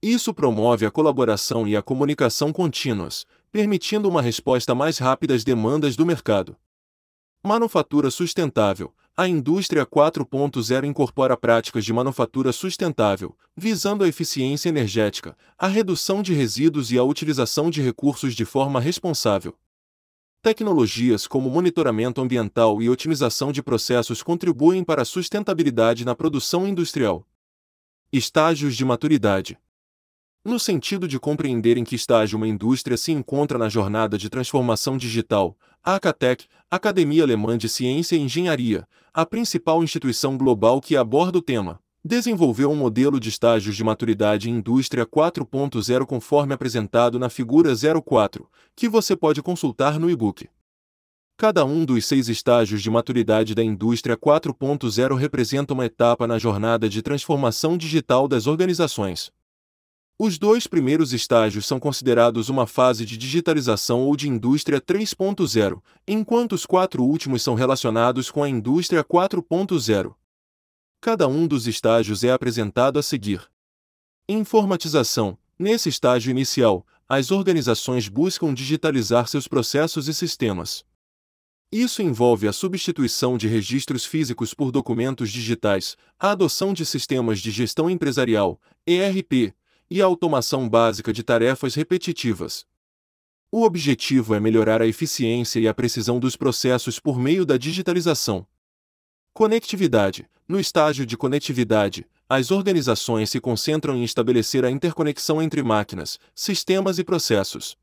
Isso 0.00 0.32
promove 0.32 0.86
a 0.86 0.90
colaboração 0.92 1.66
e 1.66 1.76
a 1.76 1.82
comunicação 1.82 2.52
contínuas, 2.52 3.26
permitindo 3.50 4.08
uma 4.08 4.22
resposta 4.22 4.72
mais 4.72 4.98
rápida 4.98 5.34
às 5.34 5.42
demandas 5.42 5.96
do 5.96 6.06
mercado. 6.06 6.56
Manufatura 7.44 8.08
sustentável. 8.08 8.94
A 9.14 9.28
indústria 9.28 9.84
4.0 9.84 10.84
incorpora 10.84 11.36
práticas 11.36 11.84
de 11.84 11.92
manufatura 11.92 12.50
sustentável, 12.50 13.36
visando 13.54 14.04
a 14.04 14.08
eficiência 14.08 14.70
energética, 14.70 15.36
a 15.58 15.66
redução 15.66 16.22
de 16.22 16.32
resíduos 16.32 16.90
e 16.90 16.96
a 16.96 17.04
utilização 17.04 17.68
de 17.68 17.82
recursos 17.82 18.34
de 18.34 18.46
forma 18.46 18.80
responsável. 18.80 19.54
Tecnologias 20.40 21.26
como 21.26 21.50
monitoramento 21.50 22.22
ambiental 22.22 22.80
e 22.80 22.88
otimização 22.88 23.52
de 23.52 23.62
processos 23.62 24.22
contribuem 24.22 24.82
para 24.82 25.02
a 25.02 25.04
sustentabilidade 25.04 26.06
na 26.06 26.14
produção 26.14 26.66
industrial. 26.66 27.28
Estágios 28.10 28.74
de 28.74 28.82
maturidade. 28.82 29.58
No 30.44 30.58
sentido 30.58 31.06
de 31.06 31.20
compreender 31.20 31.76
em 31.78 31.84
que 31.84 31.94
estágio 31.94 32.36
uma 32.36 32.48
indústria 32.48 32.96
se 32.96 33.12
encontra 33.12 33.56
na 33.56 33.68
jornada 33.68 34.18
de 34.18 34.28
transformação 34.28 34.96
digital, 34.96 35.56
a 35.84 35.94
Acatec, 35.94 36.46
Academia 36.68 37.22
Alemã 37.22 37.56
de 37.56 37.68
Ciência 37.68 38.16
e 38.16 38.20
Engenharia, 38.20 38.84
a 39.14 39.24
principal 39.24 39.84
instituição 39.84 40.36
global 40.36 40.80
que 40.80 40.96
aborda 40.96 41.38
o 41.38 41.42
tema, 41.42 41.78
desenvolveu 42.04 42.72
um 42.72 42.74
modelo 42.74 43.20
de 43.20 43.28
estágios 43.28 43.76
de 43.76 43.84
maturidade 43.84 44.50
em 44.50 44.54
indústria 44.54 45.06
4.0 45.06 46.04
conforme 46.06 46.52
apresentado 46.52 47.20
na 47.20 47.28
figura 47.28 47.72
04, 48.04 48.50
que 48.74 48.88
você 48.88 49.14
pode 49.14 49.40
consultar 49.40 49.96
no 50.00 50.10
e-book. 50.10 50.48
Cada 51.36 51.64
um 51.64 51.84
dos 51.84 52.04
seis 52.04 52.28
estágios 52.28 52.82
de 52.82 52.90
maturidade 52.90 53.54
da 53.54 53.62
indústria 53.62 54.16
4.0 54.16 55.14
representa 55.16 55.72
uma 55.72 55.86
etapa 55.86 56.26
na 56.26 56.36
jornada 56.36 56.88
de 56.88 57.00
transformação 57.00 57.78
digital 57.78 58.26
das 58.26 58.48
organizações. 58.48 59.30
Os 60.18 60.38
dois 60.38 60.66
primeiros 60.66 61.12
estágios 61.12 61.66
são 61.66 61.80
considerados 61.80 62.48
uma 62.48 62.66
fase 62.66 63.04
de 63.04 63.16
digitalização 63.16 64.02
ou 64.02 64.16
de 64.16 64.28
indústria 64.28 64.80
3.0, 64.80 65.82
enquanto 66.06 66.52
os 66.52 66.64
quatro 66.64 67.02
últimos 67.02 67.42
são 67.42 67.54
relacionados 67.54 68.30
com 68.30 68.42
a 68.42 68.48
indústria 68.48 69.02
4.0. 69.02 70.14
Cada 71.00 71.26
um 71.26 71.48
dos 71.48 71.66
estágios 71.66 72.22
é 72.22 72.30
apresentado 72.30 72.98
a 72.98 73.02
seguir. 73.02 73.50
Informatização. 74.28 75.36
Nesse 75.58 75.88
estágio 75.88 76.30
inicial, 76.30 76.86
as 77.08 77.30
organizações 77.30 78.08
buscam 78.08 78.54
digitalizar 78.54 79.26
seus 79.26 79.48
processos 79.48 80.08
e 80.08 80.14
sistemas. 80.14 80.84
Isso 81.72 82.02
envolve 82.02 82.46
a 82.46 82.52
substituição 82.52 83.36
de 83.36 83.48
registros 83.48 84.04
físicos 84.04 84.54
por 84.54 84.70
documentos 84.70 85.30
digitais, 85.30 85.96
a 86.18 86.30
adoção 86.30 86.72
de 86.72 86.84
sistemas 86.84 87.40
de 87.40 87.50
gestão 87.50 87.88
empresarial, 87.88 88.60
ERP, 88.86 89.54
e 89.92 90.00
a 90.00 90.06
automação 90.06 90.66
básica 90.66 91.12
de 91.12 91.22
tarefas 91.22 91.74
repetitivas. 91.74 92.64
O 93.50 93.62
objetivo 93.62 94.34
é 94.34 94.40
melhorar 94.40 94.80
a 94.80 94.86
eficiência 94.86 95.60
e 95.60 95.68
a 95.68 95.74
precisão 95.74 96.18
dos 96.18 96.34
processos 96.34 96.98
por 96.98 97.18
meio 97.18 97.44
da 97.44 97.58
digitalização. 97.58 98.46
Conectividade. 99.34 100.26
No 100.48 100.58
estágio 100.58 101.04
de 101.04 101.14
conectividade, 101.14 102.06
as 102.26 102.50
organizações 102.50 103.28
se 103.28 103.38
concentram 103.38 103.94
em 103.94 104.02
estabelecer 104.02 104.64
a 104.64 104.70
interconexão 104.70 105.42
entre 105.42 105.62
máquinas, 105.62 106.18
sistemas 106.34 106.98
e 106.98 107.04
processos. 107.04 107.76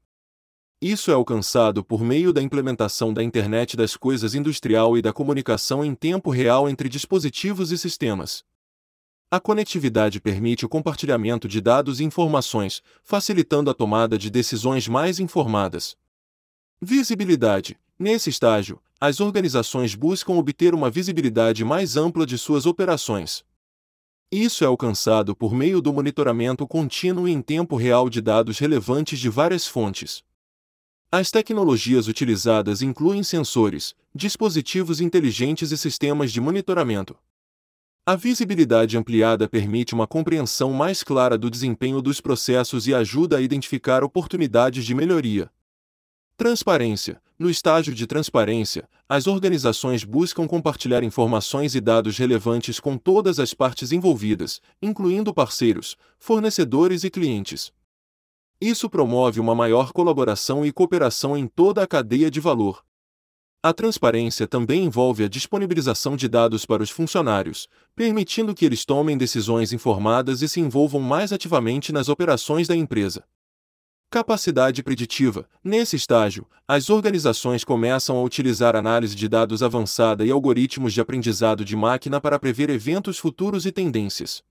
Isso 0.82 1.12
é 1.12 1.14
alcançado 1.14 1.84
por 1.84 2.02
meio 2.02 2.34
da 2.34 2.42
implementação 2.42 3.14
da 3.14 3.24
Internet 3.24 3.78
das 3.78 3.96
Coisas 3.96 4.34
Industrial 4.34 4.98
e 4.98 5.02
da 5.04 5.14
comunicação 5.14 5.86
em 5.86 5.94
tempo 5.94 6.32
real 6.32 6.68
entre 6.68 6.90
dispositivos 6.90 7.72
e 7.72 7.78
sistemas. 7.78 8.44
A 9.32 9.40
conectividade 9.40 10.20
permite 10.20 10.66
o 10.66 10.70
compartilhamento 10.70 11.48
de 11.48 11.62
dados 11.62 12.00
e 12.00 12.04
informações, 12.04 12.82
facilitando 13.04 13.70
a 13.70 13.76
tomada 13.76 14.18
de 14.18 14.28
decisões 14.28 14.88
mais 14.88 15.20
informadas. 15.20 15.96
Visibilidade. 16.82 17.78
Nesse 18.00 18.32
estágio, 18.32 18.82
as 19.00 19.20
organizações 19.20 19.94
buscam 19.94 20.34
obter 20.34 20.74
uma 20.74 20.90
visibilidade 20.90 21.64
mais 21.64 21.96
ampla 21.96 22.26
de 22.26 22.40
suas 22.40 22.66
operações. 22.66 23.46
Isso 24.32 24.64
é 24.64 24.68
alcançado 24.68 25.36
por 25.36 25.54
meio 25.54 25.80
do 25.80 25.94
monitoramento 25.94 26.68
contínuo 26.68 27.28
e 27.28 27.32
em 27.32 27.42
tempo 27.42 27.76
real 27.76 28.10
de 28.10 28.22
dados 28.22 28.58
relevantes 28.58 29.20
de 29.20 29.30
várias 29.30 29.68
fontes. 29.68 30.24
As 31.12 31.30
tecnologias 31.30 32.08
utilizadas 32.08 32.82
incluem 32.82 33.22
sensores, 33.22 33.94
dispositivos 34.14 35.00
inteligentes 35.00 35.72
e 35.72 35.78
sistemas 35.78 36.32
de 36.32 36.42
monitoramento. 36.42 37.16
A 38.10 38.16
visibilidade 38.16 38.98
ampliada 38.98 39.48
permite 39.48 39.94
uma 39.94 40.08
compreensão 40.08 40.74
mais 40.74 41.04
clara 41.04 41.38
do 41.38 41.48
desempenho 41.48 42.02
dos 42.02 42.20
processos 42.20 42.88
e 42.88 42.94
ajuda 42.96 43.38
a 43.38 43.42
identificar 43.42 44.04
oportunidades 44.04 44.84
de 44.84 44.96
melhoria. 44.96 45.48
Transparência. 46.36 47.22
No 47.38 47.52
estágio 47.52 47.94
de 47.94 48.08
transparência, 48.08 48.90
as 49.08 49.28
organizações 49.28 50.04
buscam 50.04 50.48
compartilhar 50.48 51.04
informações 51.04 51.76
e 51.76 51.80
dados 51.80 52.18
relevantes 52.18 52.80
com 52.80 52.98
todas 52.98 53.40
as 53.40 53.54
partes 53.54 53.92
envolvidas, 53.92 54.60
incluindo 54.82 55.32
parceiros, 55.32 55.96
fornecedores 56.18 57.04
e 57.04 57.12
clientes. 57.12 57.72
Isso 58.60 58.90
promove 58.90 59.40
uma 59.40 59.54
maior 59.54 59.92
colaboração 59.92 60.66
e 60.66 60.72
cooperação 60.72 61.38
em 61.38 61.46
toda 61.46 61.84
a 61.84 61.88
cadeia 61.88 62.32
de 62.32 62.40
valor. 62.40 62.84
A 63.62 63.74
transparência 63.74 64.48
também 64.48 64.86
envolve 64.86 65.22
a 65.22 65.28
disponibilização 65.28 66.16
de 66.16 66.30
dados 66.30 66.66
para 66.66 66.82
os 66.82 66.90
funcionários, 66.90 67.68
permitindo 67.94 68.56
que 68.56 68.64
eles 68.66 68.86
tomem 68.86 69.18
decisões 69.18 69.74
informadas 69.74 70.42
e 70.42 70.48
se 70.48 70.62
envolvam 70.62 71.02
mais 71.02 71.34
ativamente 71.34 71.92
nas 71.92 72.08
operações 72.08 72.70
da 72.70 72.76
empresa. 72.76 73.26
Capacidade 74.10 74.82
preditiva. 74.82 75.46
Nesse 75.62 75.98
estágio, 75.98 76.48
as 76.66 76.90
organizações 76.90 77.66
começam 77.66 78.16
a 78.18 78.24
utilizar 78.24 78.78
análise 78.78 79.14
de 79.14 79.28
dados 79.28 79.62
avançada 79.62 80.26
e 80.26 80.32
algoritmos 80.32 80.94
de 80.94 81.02
aprendizado 81.02 81.66
de 81.66 81.76
máquina 81.76 82.22
para 82.22 82.40
prever 82.40 82.70
eventos 82.70 83.20
futuros 83.20 83.66
e 83.66 83.74
tendências. 83.74 84.42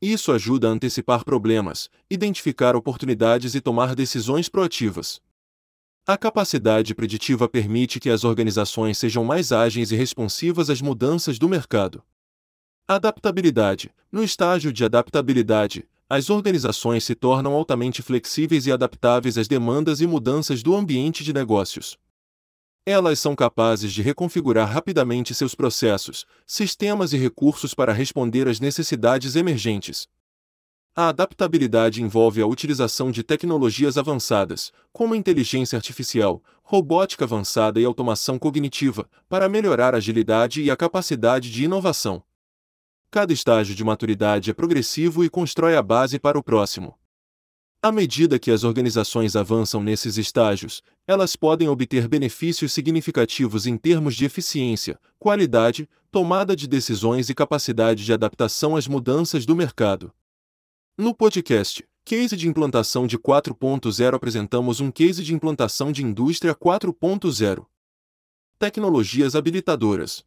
Isso 0.00 0.30
ajuda 0.30 0.68
a 0.68 0.70
antecipar 0.70 1.24
problemas, 1.24 1.90
identificar 2.08 2.76
oportunidades 2.76 3.56
e 3.56 3.60
tomar 3.60 3.96
decisões 3.96 4.48
proativas. 4.48 5.20
A 6.06 6.16
capacidade 6.16 6.94
preditiva 6.94 7.48
permite 7.48 8.00
que 8.00 8.08
as 8.08 8.24
organizações 8.24 8.96
sejam 8.98 9.22
mais 9.22 9.52
ágeis 9.52 9.92
e 9.92 9.96
responsivas 9.96 10.70
às 10.70 10.80
mudanças 10.80 11.38
do 11.38 11.48
mercado. 11.48 12.02
Adaptabilidade. 12.88 13.94
No 14.10 14.24
estágio 14.24 14.72
de 14.72 14.84
adaptabilidade, 14.84 15.86
as 16.08 16.28
organizações 16.28 17.04
se 17.04 17.14
tornam 17.14 17.52
altamente 17.52 18.02
flexíveis 18.02 18.66
e 18.66 18.72
adaptáveis 18.72 19.38
às 19.38 19.46
demandas 19.46 20.00
e 20.00 20.06
mudanças 20.06 20.62
do 20.62 20.74
ambiente 20.74 21.22
de 21.22 21.32
negócios. 21.32 21.96
Elas 22.84 23.20
são 23.20 23.36
capazes 23.36 23.92
de 23.92 24.02
reconfigurar 24.02 24.68
rapidamente 24.68 25.34
seus 25.34 25.54
processos, 25.54 26.26
sistemas 26.46 27.12
e 27.12 27.18
recursos 27.18 27.74
para 27.74 27.92
responder 27.92 28.48
às 28.48 28.58
necessidades 28.58 29.36
emergentes. 29.36 30.08
A 30.94 31.08
adaptabilidade 31.08 32.02
envolve 32.02 32.42
a 32.42 32.46
utilização 32.46 33.12
de 33.12 33.22
tecnologias 33.22 33.96
avançadas, 33.96 34.72
como 34.92 35.14
inteligência 35.14 35.76
artificial, 35.76 36.42
robótica 36.64 37.24
avançada 37.24 37.80
e 37.80 37.84
automação 37.84 38.38
cognitiva, 38.38 39.08
para 39.28 39.48
melhorar 39.48 39.94
a 39.94 39.98
agilidade 39.98 40.62
e 40.62 40.70
a 40.70 40.76
capacidade 40.76 41.50
de 41.50 41.64
inovação. 41.64 42.22
Cada 43.08 43.32
estágio 43.32 43.74
de 43.74 43.84
maturidade 43.84 44.50
é 44.50 44.52
progressivo 44.52 45.24
e 45.24 45.30
constrói 45.30 45.76
a 45.76 45.82
base 45.82 46.18
para 46.18 46.38
o 46.38 46.42
próximo. 46.42 46.98
À 47.82 47.90
medida 47.90 48.38
que 48.38 48.50
as 48.50 48.62
organizações 48.62 49.36
avançam 49.36 49.82
nesses 49.82 50.18
estágios, 50.18 50.82
elas 51.06 51.34
podem 51.34 51.68
obter 51.68 52.08
benefícios 52.08 52.72
significativos 52.72 53.64
em 53.64 53.76
termos 53.76 54.14
de 54.14 54.24
eficiência, 54.24 54.98
qualidade, 55.18 55.88
tomada 56.10 56.54
de 56.54 56.66
decisões 56.68 57.30
e 57.30 57.34
capacidade 57.34 58.04
de 58.04 58.12
adaptação 58.12 58.76
às 58.76 58.86
mudanças 58.86 59.46
do 59.46 59.56
mercado. 59.56 60.12
No 61.00 61.14
podcast 61.14 61.82
Case 62.04 62.36
de 62.36 62.46
Implantação 62.46 63.06
de 63.06 63.18
4.0 63.18 64.14
apresentamos 64.14 64.80
um 64.80 64.90
case 64.90 65.24
de 65.24 65.32
implantação 65.32 65.90
de 65.90 66.04
indústria 66.04 66.54
4.0. 66.54 67.64
Tecnologias 68.58 69.34
habilitadoras. 69.34 70.22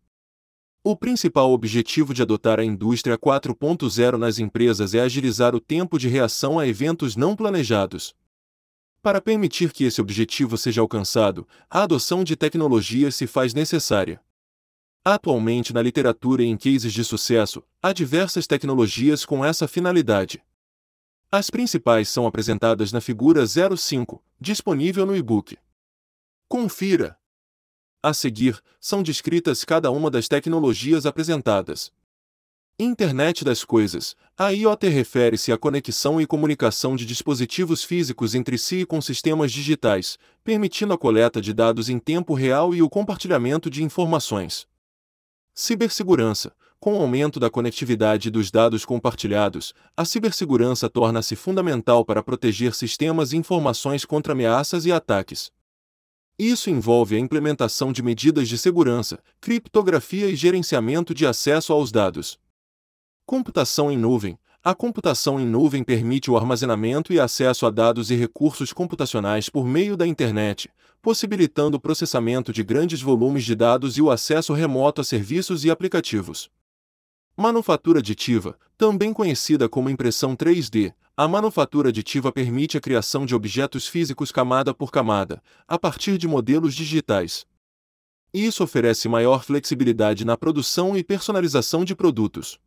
O 0.84 0.98
principal 0.98 1.52
objetivo 1.52 2.12
de 2.12 2.24
adotar 2.24 2.60
a 2.60 2.66
indústria 2.66 3.20
4.0 3.20 4.18
nas 4.18 4.40
empresas 4.40 4.96
é 4.96 5.02
agilizar 5.02 5.54
o 5.54 5.60
tempo 5.60 6.00
de 6.00 6.08
reação 6.08 6.58
a 6.58 6.68
eventos 6.68 7.16
não 7.16 7.36
planejados. 7.36 8.16
Para 9.00 9.22
permitir 9.22 9.72
que 9.72 9.84
esse 9.84 10.02
objetivo 10.02 10.58
seja 10.58 10.82
alcançado, 10.82 11.48
a 11.70 11.84
adoção 11.84 12.24
de 12.24 12.36
tecnologias 12.36 13.14
se 13.14 13.28
faz 13.28 13.54
necessária. 13.54 14.20
Atualmente, 15.06 15.72
na 15.72 15.84
literatura 15.84 16.42
e 16.42 16.48
em 16.48 16.58
cases 16.58 16.92
de 16.92 17.04
sucesso, 17.04 17.62
há 17.80 17.94
diversas 17.94 18.48
tecnologias 18.48 19.24
com 19.24 19.46
essa 19.46 19.68
finalidade. 19.68 20.42
As 21.36 21.50
principais 21.50 22.10
são 22.10 22.28
apresentadas 22.28 22.92
na 22.92 23.02
figura 23.02 23.44
05, 23.48 24.24
disponível 24.40 25.04
no 25.04 25.16
e-book. 25.16 25.58
Confira! 26.48 27.18
A 28.04 28.14
seguir, 28.14 28.62
são 28.80 29.02
descritas 29.02 29.66
cada 29.66 29.90
uma 29.90 30.12
das 30.12 30.28
tecnologias 30.28 31.08
apresentadas. 31.08 31.92
Internet 32.78 33.44
das 33.44 33.66
Coisas. 33.66 34.16
A 34.38 34.50
IoT 34.50 34.88
refere-se 34.90 35.52
à 35.52 35.58
conexão 35.58 36.22
e 36.22 36.28
comunicação 36.28 36.96
de 36.96 37.04
dispositivos 37.04 37.84
físicos 37.84 38.36
entre 38.36 38.56
si 38.56 38.82
e 38.82 38.86
com 38.86 39.02
sistemas 39.02 39.52
digitais, 39.52 40.20
permitindo 40.44 40.94
a 40.94 41.00
coleta 41.00 41.42
de 41.42 41.52
dados 41.52 41.90
em 41.90 41.98
tempo 41.98 42.36
real 42.36 42.76
e 42.76 42.84
o 42.84 42.90
compartilhamento 42.92 43.72
de 43.72 43.82
informações. 43.82 44.68
Cibersegurança. 45.56 46.56
Com 46.84 46.98
o 46.98 47.02
aumento 47.02 47.40
da 47.40 47.50
conectividade 47.50 48.30
dos 48.30 48.52
dados 48.52 48.84
compartilhados, 48.84 49.74
a 49.96 50.04
cibersegurança 50.04 50.90
torna-se 50.90 51.34
fundamental 51.34 52.04
para 52.04 52.22
proteger 52.22 52.74
sistemas 52.74 53.32
e 53.32 53.38
informações 53.38 54.04
contra 54.04 54.34
ameaças 54.34 54.86
e 54.86 54.92
ataques. 54.92 55.50
Isso 56.38 56.70
envolve 56.70 57.16
a 57.16 57.20
implementação 57.20 57.94
de 57.94 58.04
medidas 58.04 58.50
de 58.50 58.58
segurança, 58.58 59.18
criptografia 59.40 60.28
e 60.28 60.36
gerenciamento 60.36 61.14
de 61.14 61.26
acesso 61.26 61.72
aos 61.72 61.90
dados. 61.90 62.38
Computação 63.26 63.90
em 63.90 63.98
nuvem. 63.98 64.38
A 64.62 64.76
computação 64.76 65.40
em 65.40 65.46
nuvem 65.46 65.86
permite 65.86 66.30
o 66.30 66.36
armazenamento 66.36 67.14
e 67.14 67.20
acesso 67.20 67.66
a 67.66 67.70
dados 67.70 68.12
e 68.12 68.16
recursos 68.16 68.74
computacionais 68.74 69.48
por 69.48 69.66
meio 69.66 69.96
da 69.96 70.06
internet, 70.06 70.70
possibilitando 71.02 71.78
o 71.78 71.80
processamento 71.80 72.52
de 72.52 72.62
grandes 72.62 73.02
volumes 73.02 73.46
de 73.46 73.56
dados 73.56 73.96
e 73.96 74.02
o 74.02 74.12
acesso 74.12 74.52
remoto 74.52 75.00
a 75.00 75.04
serviços 75.06 75.64
e 75.64 75.72
aplicativos. 75.72 76.52
Manufatura 77.36 77.98
aditiva, 77.98 78.60
também 78.78 79.12
conhecida 79.12 79.68
como 79.68 79.90
impressão 79.90 80.36
3D, 80.36 80.94
a 81.18 81.28
manufatura 81.28 81.90
aditiva 81.90 82.32
permite 82.32 82.78
a 82.78 82.82
criação 82.82 83.26
de 83.26 83.34
objetos 83.34 83.88
físicos 83.88 84.32
camada 84.32 84.72
por 84.72 84.92
camada, 84.92 85.42
a 85.68 85.80
partir 85.80 86.20
de 86.20 86.28
modelos 86.28 86.76
digitais. 86.76 87.44
Isso 88.32 88.64
oferece 88.64 89.10
maior 89.10 89.44
flexibilidade 89.44 90.24
na 90.24 90.38
produção 90.38 90.96
e 90.96 91.04
personalização 91.04 91.84
de 91.84 91.96
produtos. 91.96 92.60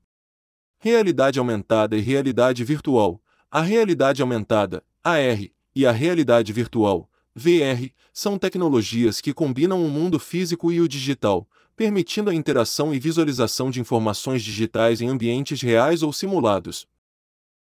Realidade 0.78 1.38
aumentada 1.38 1.96
e 1.96 2.00
realidade 2.00 2.64
virtual. 2.64 3.22
A 3.48 3.60
realidade 3.60 4.20
aumentada, 4.20 4.82
AR, 5.02 5.48
e 5.76 5.86
a 5.86 5.92
realidade 5.92 6.52
virtual, 6.52 7.08
VR, 7.36 7.90
são 8.12 8.36
tecnologias 8.36 9.20
que 9.20 9.32
combinam 9.32 9.84
o 9.84 9.88
mundo 9.88 10.18
físico 10.18 10.72
e 10.72 10.80
o 10.80 10.88
digital, 10.88 11.48
permitindo 11.76 12.30
a 12.30 12.34
interação 12.34 12.94
e 12.94 12.98
visualização 12.98 13.70
de 13.70 13.80
informações 13.80 14.42
digitais 14.42 15.02
em 15.02 15.08
ambientes 15.08 15.60
reais 15.60 16.02
ou 16.02 16.12
simulados. 16.12 16.88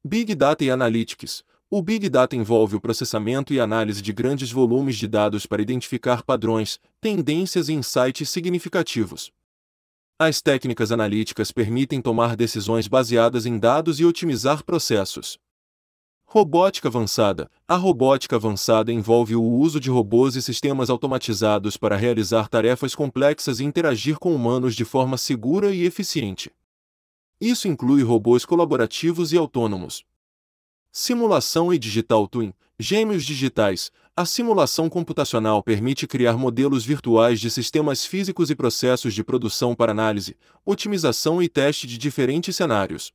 Big 0.02 0.34
Data 0.34 0.64
e 0.64 0.70
Analytics. 0.70 1.44
O 1.70 1.82
Big 1.82 2.08
Data 2.08 2.34
envolve 2.34 2.76
o 2.76 2.80
processamento 2.80 3.52
e 3.52 3.60
análise 3.60 4.00
de 4.00 4.10
grandes 4.10 4.50
volumes 4.50 4.96
de 4.96 5.06
dados 5.06 5.44
para 5.44 5.60
identificar 5.60 6.22
padrões, 6.22 6.80
tendências 6.98 7.68
e 7.68 7.74
insights 7.74 8.30
significativos. 8.30 9.30
As 10.18 10.40
técnicas 10.40 10.90
analíticas 10.90 11.52
permitem 11.52 12.00
tomar 12.00 12.34
decisões 12.34 12.88
baseadas 12.88 13.44
em 13.44 13.58
dados 13.58 14.00
e 14.00 14.04
otimizar 14.06 14.64
processos. 14.64 15.38
Robótica 16.30 16.88
avançada. 16.88 17.50
A 17.66 17.74
robótica 17.74 18.36
avançada 18.36 18.92
envolve 18.92 19.34
o 19.34 19.42
uso 19.42 19.80
de 19.80 19.88
robôs 19.88 20.36
e 20.36 20.42
sistemas 20.42 20.90
automatizados 20.90 21.78
para 21.78 21.96
realizar 21.96 22.48
tarefas 22.48 22.94
complexas 22.94 23.60
e 23.60 23.64
interagir 23.64 24.18
com 24.18 24.34
humanos 24.34 24.76
de 24.76 24.84
forma 24.84 25.16
segura 25.16 25.74
e 25.74 25.86
eficiente. 25.86 26.52
Isso 27.40 27.66
inclui 27.66 28.02
robôs 28.02 28.44
colaborativos 28.44 29.32
e 29.32 29.38
autônomos. 29.38 30.04
Simulação 30.92 31.72
e 31.72 31.78
Digital 31.78 32.28
Twin, 32.28 32.52
gêmeos 32.78 33.24
digitais. 33.24 33.90
A 34.14 34.26
simulação 34.26 34.90
computacional 34.90 35.62
permite 35.62 36.06
criar 36.06 36.36
modelos 36.36 36.84
virtuais 36.84 37.40
de 37.40 37.50
sistemas 37.50 38.04
físicos 38.04 38.50
e 38.50 38.54
processos 38.54 39.14
de 39.14 39.24
produção 39.24 39.74
para 39.74 39.92
análise, 39.92 40.36
otimização 40.62 41.42
e 41.42 41.48
teste 41.48 41.86
de 41.86 41.96
diferentes 41.96 42.54
cenários. 42.54 43.14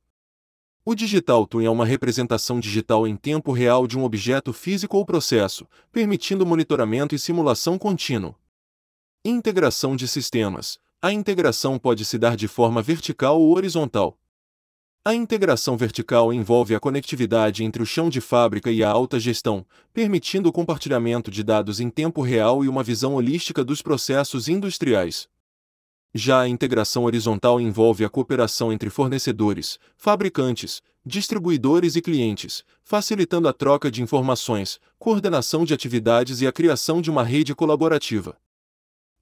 O 0.86 0.94
Digital 0.94 1.46
Twin 1.46 1.64
é 1.64 1.70
uma 1.70 1.86
representação 1.86 2.60
digital 2.60 3.08
em 3.08 3.16
tempo 3.16 3.52
real 3.52 3.86
de 3.86 3.98
um 3.98 4.04
objeto 4.04 4.52
físico 4.52 4.98
ou 4.98 5.06
processo, 5.06 5.66
permitindo 5.90 6.44
monitoramento 6.44 7.14
e 7.14 7.18
simulação 7.18 7.78
contínuo. 7.78 8.34
Integração 9.24 9.96
de 9.96 10.06
sistemas. 10.06 10.78
A 11.00 11.10
integração 11.10 11.78
pode 11.78 12.04
se 12.04 12.18
dar 12.18 12.36
de 12.36 12.46
forma 12.46 12.82
vertical 12.82 13.40
ou 13.40 13.56
horizontal. 13.56 14.18
A 15.02 15.14
integração 15.14 15.74
vertical 15.74 16.30
envolve 16.34 16.74
a 16.74 16.80
conectividade 16.80 17.64
entre 17.64 17.82
o 17.82 17.86
chão 17.86 18.10
de 18.10 18.20
fábrica 18.20 18.70
e 18.70 18.84
a 18.84 18.90
alta 18.90 19.18
gestão, 19.18 19.64
permitindo 19.90 20.50
o 20.50 20.52
compartilhamento 20.52 21.30
de 21.30 21.42
dados 21.42 21.80
em 21.80 21.88
tempo 21.88 22.20
real 22.20 22.62
e 22.62 22.68
uma 22.68 22.82
visão 22.82 23.14
holística 23.14 23.64
dos 23.64 23.80
processos 23.80 24.48
industriais. 24.48 25.30
Já 26.16 26.42
a 26.42 26.48
integração 26.48 27.02
horizontal 27.04 27.60
envolve 27.60 28.04
a 28.04 28.08
cooperação 28.08 28.72
entre 28.72 28.88
fornecedores, 28.88 29.80
fabricantes, 29.96 30.80
distribuidores 31.04 31.96
e 31.96 32.00
clientes, 32.00 32.62
facilitando 32.84 33.48
a 33.48 33.52
troca 33.52 33.90
de 33.90 34.00
informações, 34.00 34.78
coordenação 34.96 35.64
de 35.64 35.74
atividades 35.74 36.40
e 36.40 36.46
a 36.46 36.52
criação 36.52 37.02
de 37.02 37.10
uma 37.10 37.24
rede 37.24 37.52
colaborativa. 37.52 38.36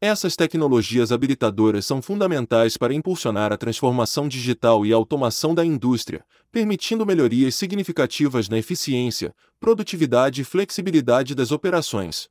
Essas 0.03 0.37
tecnologias 0.37 1.13
habilitadoras 1.13 1.87
são 1.87 2.03
fundamentais 2.03 2.77
para 2.77 2.93
impulsionar 2.93 3.55
a 3.55 3.57
transformação 3.57 4.29
digital 4.29 4.85
e 4.85 4.93
a 4.93 4.97
automação 4.97 5.55
da 5.55 5.65
indústria, 5.65 6.23
permitindo 6.51 7.07
melhorias 7.07 7.55
significativas 7.55 8.51
na 8.51 8.59
eficiência, 8.59 9.35
produtividade 9.59 10.43
e 10.43 10.45
flexibilidade 10.45 11.35
das 11.35 11.53
operações. 11.53 12.29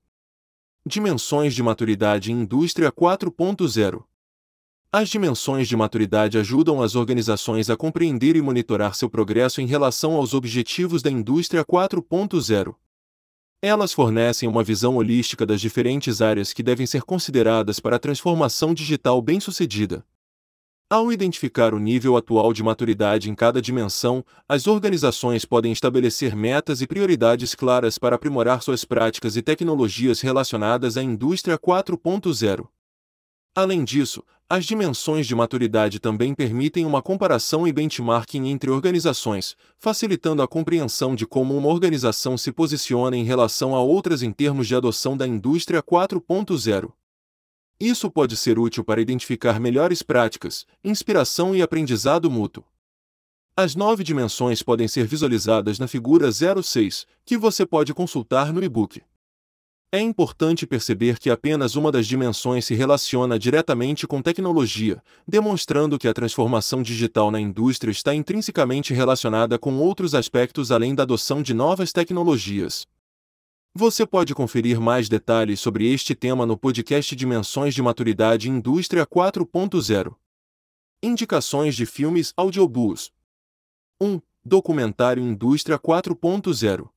Dimensões 0.86 1.56
de 1.56 1.64
maturidade 1.64 2.32
em 2.32 2.42
Indústria 2.42 2.92
4.0 2.92 4.04
as 4.94 5.08
dimensões 5.08 5.70
de 5.70 5.78
maturidade 5.78 6.38
ajudam 6.38 6.82
as 6.82 6.96
organizações 6.96 7.70
a 7.70 7.78
compreender 7.78 8.36
e 8.36 8.42
monitorar 8.42 8.94
seu 8.94 9.10
progresso 9.10 9.62
em 9.62 9.66
relação 9.66 10.16
aos 10.16 10.34
objetivos 10.34 11.02
da 11.02 11.10
indústria 11.10 11.64
4.0. 11.64 12.76
Elas 13.62 13.94
fornecem 13.94 14.50
uma 14.50 14.64
visão 14.64 14.98
holística 14.98 15.46
das 15.46 15.62
diferentes 15.62 16.22
áreas 16.22 16.52
que 16.52 16.62
devem 16.62 16.86
ser 16.86 17.04
consideradas 17.04 17.80
para 17.80 17.96
a 17.96 18.00
transformação 18.00 18.74
digital 18.74 19.22
bem-sucedida. 19.22 20.06
Ao 20.90 21.10
identificar 21.10 21.74
o 21.74 21.80
nível 21.80 22.18
atual 22.18 22.52
de 22.52 22.62
maturidade 22.62 23.30
em 23.30 23.36
cada 23.36 23.62
dimensão, 23.62 24.26
as 24.50 24.68
organizações 24.68 25.46
podem 25.46 25.72
estabelecer 25.72 26.36
metas 26.36 26.82
e 26.82 26.88
prioridades 26.88 27.56
claras 27.56 27.98
para 27.98 28.18
aprimorar 28.18 28.62
suas 28.62 28.84
práticas 28.84 29.38
e 29.38 29.42
tecnologias 29.42 30.20
relacionadas 30.20 30.98
à 30.98 31.04
indústria 31.04 31.58
4.0. 31.58 32.68
Além 33.54 33.84
disso, 33.84 34.24
as 34.54 34.66
dimensões 34.66 35.26
de 35.26 35.34
maturidade 35.34 35.98
também 35.98 36.36
permitem 36.36 36.86
uma 36.86 37.02
comparação 37.02 37.66
e 37.66 37.72
benchmarking 37.72 38.50
entre 38.50 38.70
organizações, 38.70 39.56
facilitando 39.78 40.42
a 40.42 40.48
compreensão 40.48 41.16
de 41.16 41.26
como 41.26 41.56
uma 41.58 41.70
organização 41.70 42.38
se 42.38 42.52
posiciona 42.52 43.16
em 43.16 43.24
relação 43.24 43.74
a 43.74 43.80
outras 43.80 44.22
em 44.22 44.30
termos 44.30 44.68
de 44.68 44.76
adoção 44.76 45.16
da 45.16 45.26
indústria 45.26 45.82
4.0. 45.82 46.92
Isso 47.80 48.12
pode 48.12 48.36
ser 48.36 48.60
útil 48.60 48.84
para 48.84 49.00
identificar 49.00 49.58
melhores 49.58 50.04
práticas, 50.04 50.66
inspiração 50.84 51.56
e 51.56 51.62
aprendizado 51.62 52.30
mútuo. 52.30 52.66
As 53.56 53.74
nove 53.74 54.04
dimensões 54.04 54.62
podem 54.62 54.86
ser 54.86 55.08
visualizadas 55.08 55.80
na 55.80 55.88
figura 55.88 56.30
06, 56.30 57.08
que 57.24 57.38
você 57.38 57.66
pode 57.66 57.94
consultar 57.94 58.52
no 58.52 58.62
e-book. 58.62 59.02
É 59.94 60.00
importante 60.00 60.66
perceber 60.66 61.20
que 61.20 61.30
apenas 61.30 61.76
uma 61.76 61.92
das 61.92 62.08
dimensões 62.08 62.64
se 62.64 62.74
relaciona 62.74 63.38
diretamente 63.38 64.08
com 64.08 64.22
tecnologia, 64.22 65.04
demonstrando 65.28 66.00
que 66.00 66.08
a 66.08 66.14
transformação 66.14 66.82
digital 66.82 67.30
na 67.30 67.42
indústria 67.42 67.92
está 67.92 68.16
intrinsecamente 68.16 68.94
relacionada 68.94 69.60
com 69.60 69.78
outros 69.80 70.16
aspectos 70.16 70.72
além 70.72 70.96
da 70.96 71.04
adoção 71.04 71.44
de 71.44 71.54
novas 71.54 71.92
tecnologias. 71.92 72.88
Você 73.76 74.06
pode 74.06 74.34
conferir 74.34 74.80
mais 74.80 75.10
detalhes 75.10 75.60
sobre 75.60 75.92
este 75.92 76.16
tema 76.16 76.46
no 76.46 76.58
podcast 76.58 77.14
Dimensões 77.14 77.76
de 77.76 77.82
Maturidade 77.82 78.50
Indústria 78.50 79.06
4.0. 79.06 80.16
Indicações 81.04 81.76
de 81.76 81.86
filmes 81.86 82.32
audiobooks. 82.38 83.12
1. 84.00 84.22
Documentário 84.44 85.22
Indústria 85.22 85.78
4.0. 85.78 86.88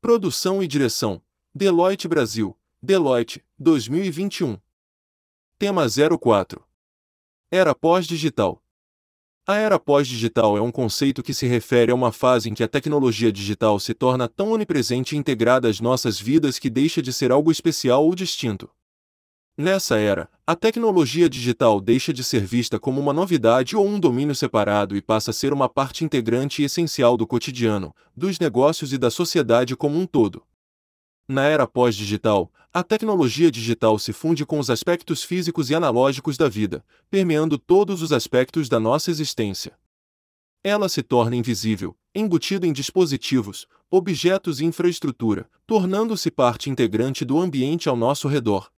Produção 0.00 0.62
e 0.62 0.66
direção 0.66 1.20
Deloitte 1.58 2.06
Brasil, 2.06 2.54
Deloitte, 2.82 3.42
2021. 3.58 4.58
Tema 5.58 5.86
04. 6.20 6.62
Era 7.50 7.74
pós-digital. 7.74 8.62
A 9.46 9.56
era 9.56 9.78
pós-digital 9.78 10.58
é 10.58 10.60
um 10.60 10.70
conceito 10.70 11.22
que 11.22 11.32
se 11.32 11.46
refere 11.46 11.90
a 11.90 11.94
uma 11.94 12.12
fase 12.12 12.50
em 12.50 12.52
que 12.52 12.62
a 12.62 12.68
tecnologia 12.68 13.32
digital 13.32 13.80
se 13.80 13.94
torna 13.94 14.28
tão 14.28 14.52
onipresente 14.52 15.16
e 15.16 15.18
integrada 15.18 15.66
às 15.66 15.80
nossas 15.80 16.20
vidas 16.20 16.58
que 16.58 16.68
deixa 16.68 17.00
de 17.00 17.10
ser 17.10 17.32
algo 17.32 17.50
especial 17.50 18.04
ou 18.04 18.14
distinto. 18.14 18.68
Nessa 19.56 19.96
era, 19.96 20.28
a 20.46 20.54
tecnologia 20.54 21.26
digital 21.26 21.80
deixa 21.80 22.12
de 22.12 22.22
ser 22.22 22.44
vista 22.44 22.78
como 22.78 23.00
uma 23.00 23.14
novidade 23.14 23.74
ou 23.74 23.86
um 23.86 23.98
domínio 23.98 24.34
separado 24.34 24.94
e 24.94 25.00
passa 25.00 25.30
a 25.30 25.32
ser 25.32 25.54
uma 25.54 25.70
parte 25.70 26.04
integrante 26.04 26.60
e 26.60 26.66
essencial 26.66 27.16
do 27.16 27.26
cotidiano, 27.26 27.94
dos 28.14 28.38
negócios 28.38 28.92
e 28.92 28.98
da 28.98 29.10
sociedade 29.10 29.74
como 29.74 29.98
um 29.98 30.04
todo. 30.04 30.44
Na 31.28 31.44
era 31.44 31.66
pós-digital, 31.66 32.52
a 32.72 32.84
tecnologia 32.84 33.50
digital 33.50 33.98
se 33.98 34.12
funde 34.12 34.46
com 34.46 34.60
os 34.60 34.70
aspectos 34.70 35.24
físicos 35.24 35.70
e 35.70 35.74
analógicos 35.74 36.36
da 36.36 36.48
vida, 36.48 36.84
permeando 37.10 37.58
todos 37.58 38.00
os 38.00 38.12
aspectos 38.12 38.68
da 38.68 38.78
nossa 38.78 39.10
existência. 39.10 39.76
Ela 40.62 40.88
se 40.88 41.02
torna 41.02 41.34
invisível, 41.34 41.96
embutida 42.14 42.66
em 42.66 42.72
dispositivos, 42.72 43.66
objetos 43.90 44.60
e 44.60 44.64
infraestrutura, 44.64 45.48
tornando-se 45.66 46.30
parte 46.30 46.70
integrante 46.70 47.24
do 47.24 47.40
ambiente 47.40 47.88
ao 47.88 47.96
nosso 47.96 48.28
redor. 48.28 48.70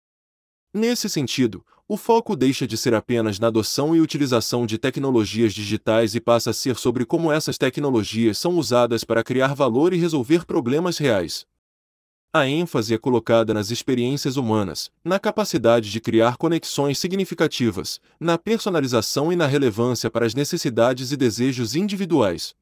Nesse 0.73 1.09
sentido, 1.09 1.65
o 1.87 1.97
foco 1.97 2.37
deixa 2.37 2.67
de 2.67 2.77
ser 2.77 2.95
apenas 2.95 3.39
na 3.39 3.49
adoção 3.49 3.97
e 3.97 4.01
utilização 4.01 4.65
de 4.65 4.79
tecnologias 4.79 5.53
digitais 5.53 6.15
e 6.15 6.21
passa 6.21 6.51
a 6.51 6.55
ser 6.55 6.77
sobre 6.77 7.05
como 7.05 7.33
essas 7.33 7.59
tecnologias 7.59 8.39
são 8.39 8.57
usadas 8.57 9.05
para 9.05 9.25
criar 9.25 9.55
valor 9.55 9.93
e 9.93 9.99
resolver 9.99 10.47
problemas 10.47 10.97
reais. 10.99 11.47
A 12.31 12.47
ênfase 12.47 12.93
é 12.93 12.99
colocada 12.99 13.55
nas 13.55 13.71
experiências 13.71 14.37
humanas, 14.37 14.91
na 15.03 15.19
capacidade 15.19 15.91
de 15.91 15.99
criar 15.99 16.37
conexões 16.37 16.99
significativas, 16.99 17.99
na 18.21 18.37
personalização 18.37 19.33
e 19.33 19.37
na 19.37 19.47
relevância 19.47 20.11
para 20.11 20.27
as 20.27 20.35
necessidades 20.35 21.11
e 21.11 21.17
desejos 21.17 21.75
individuais. 21.75 22.55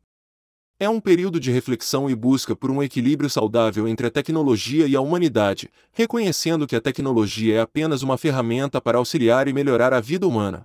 É 0.78 0.88
um 0.88 1.00
período 1.00 1.40
de 1.40 1.50
reflexão 1.50 2.08
e 2.08 2.14
busca 2.14 2.54
por 2.54 2.70
um 2.70 2.80
equilíbrio 2.80 3.28
saudável 3.28 3.88
entre 3.88 4.06
a 4.06 4.10
tecnologia 4.10 4.86
e 4.86 4.94
a 4.94 5.00
humanidade, 5.00 5.68
reconhecendo 5.90 6.64
que 6.64 6.76
a 6.76 6.80
tecnologia 6.80 7.56
é 7.56 7.60
apenas 7.60 8.04
uma 8.04 8.16
ferramenta 8.16 8.80
para 8.80 8.98
auxiliar 8.98 9.48
e 9.48 9.52
melhorar 9.52 9.92
a 9.92 9.98
vida 10.00 10.28
humana. 10.28 10.64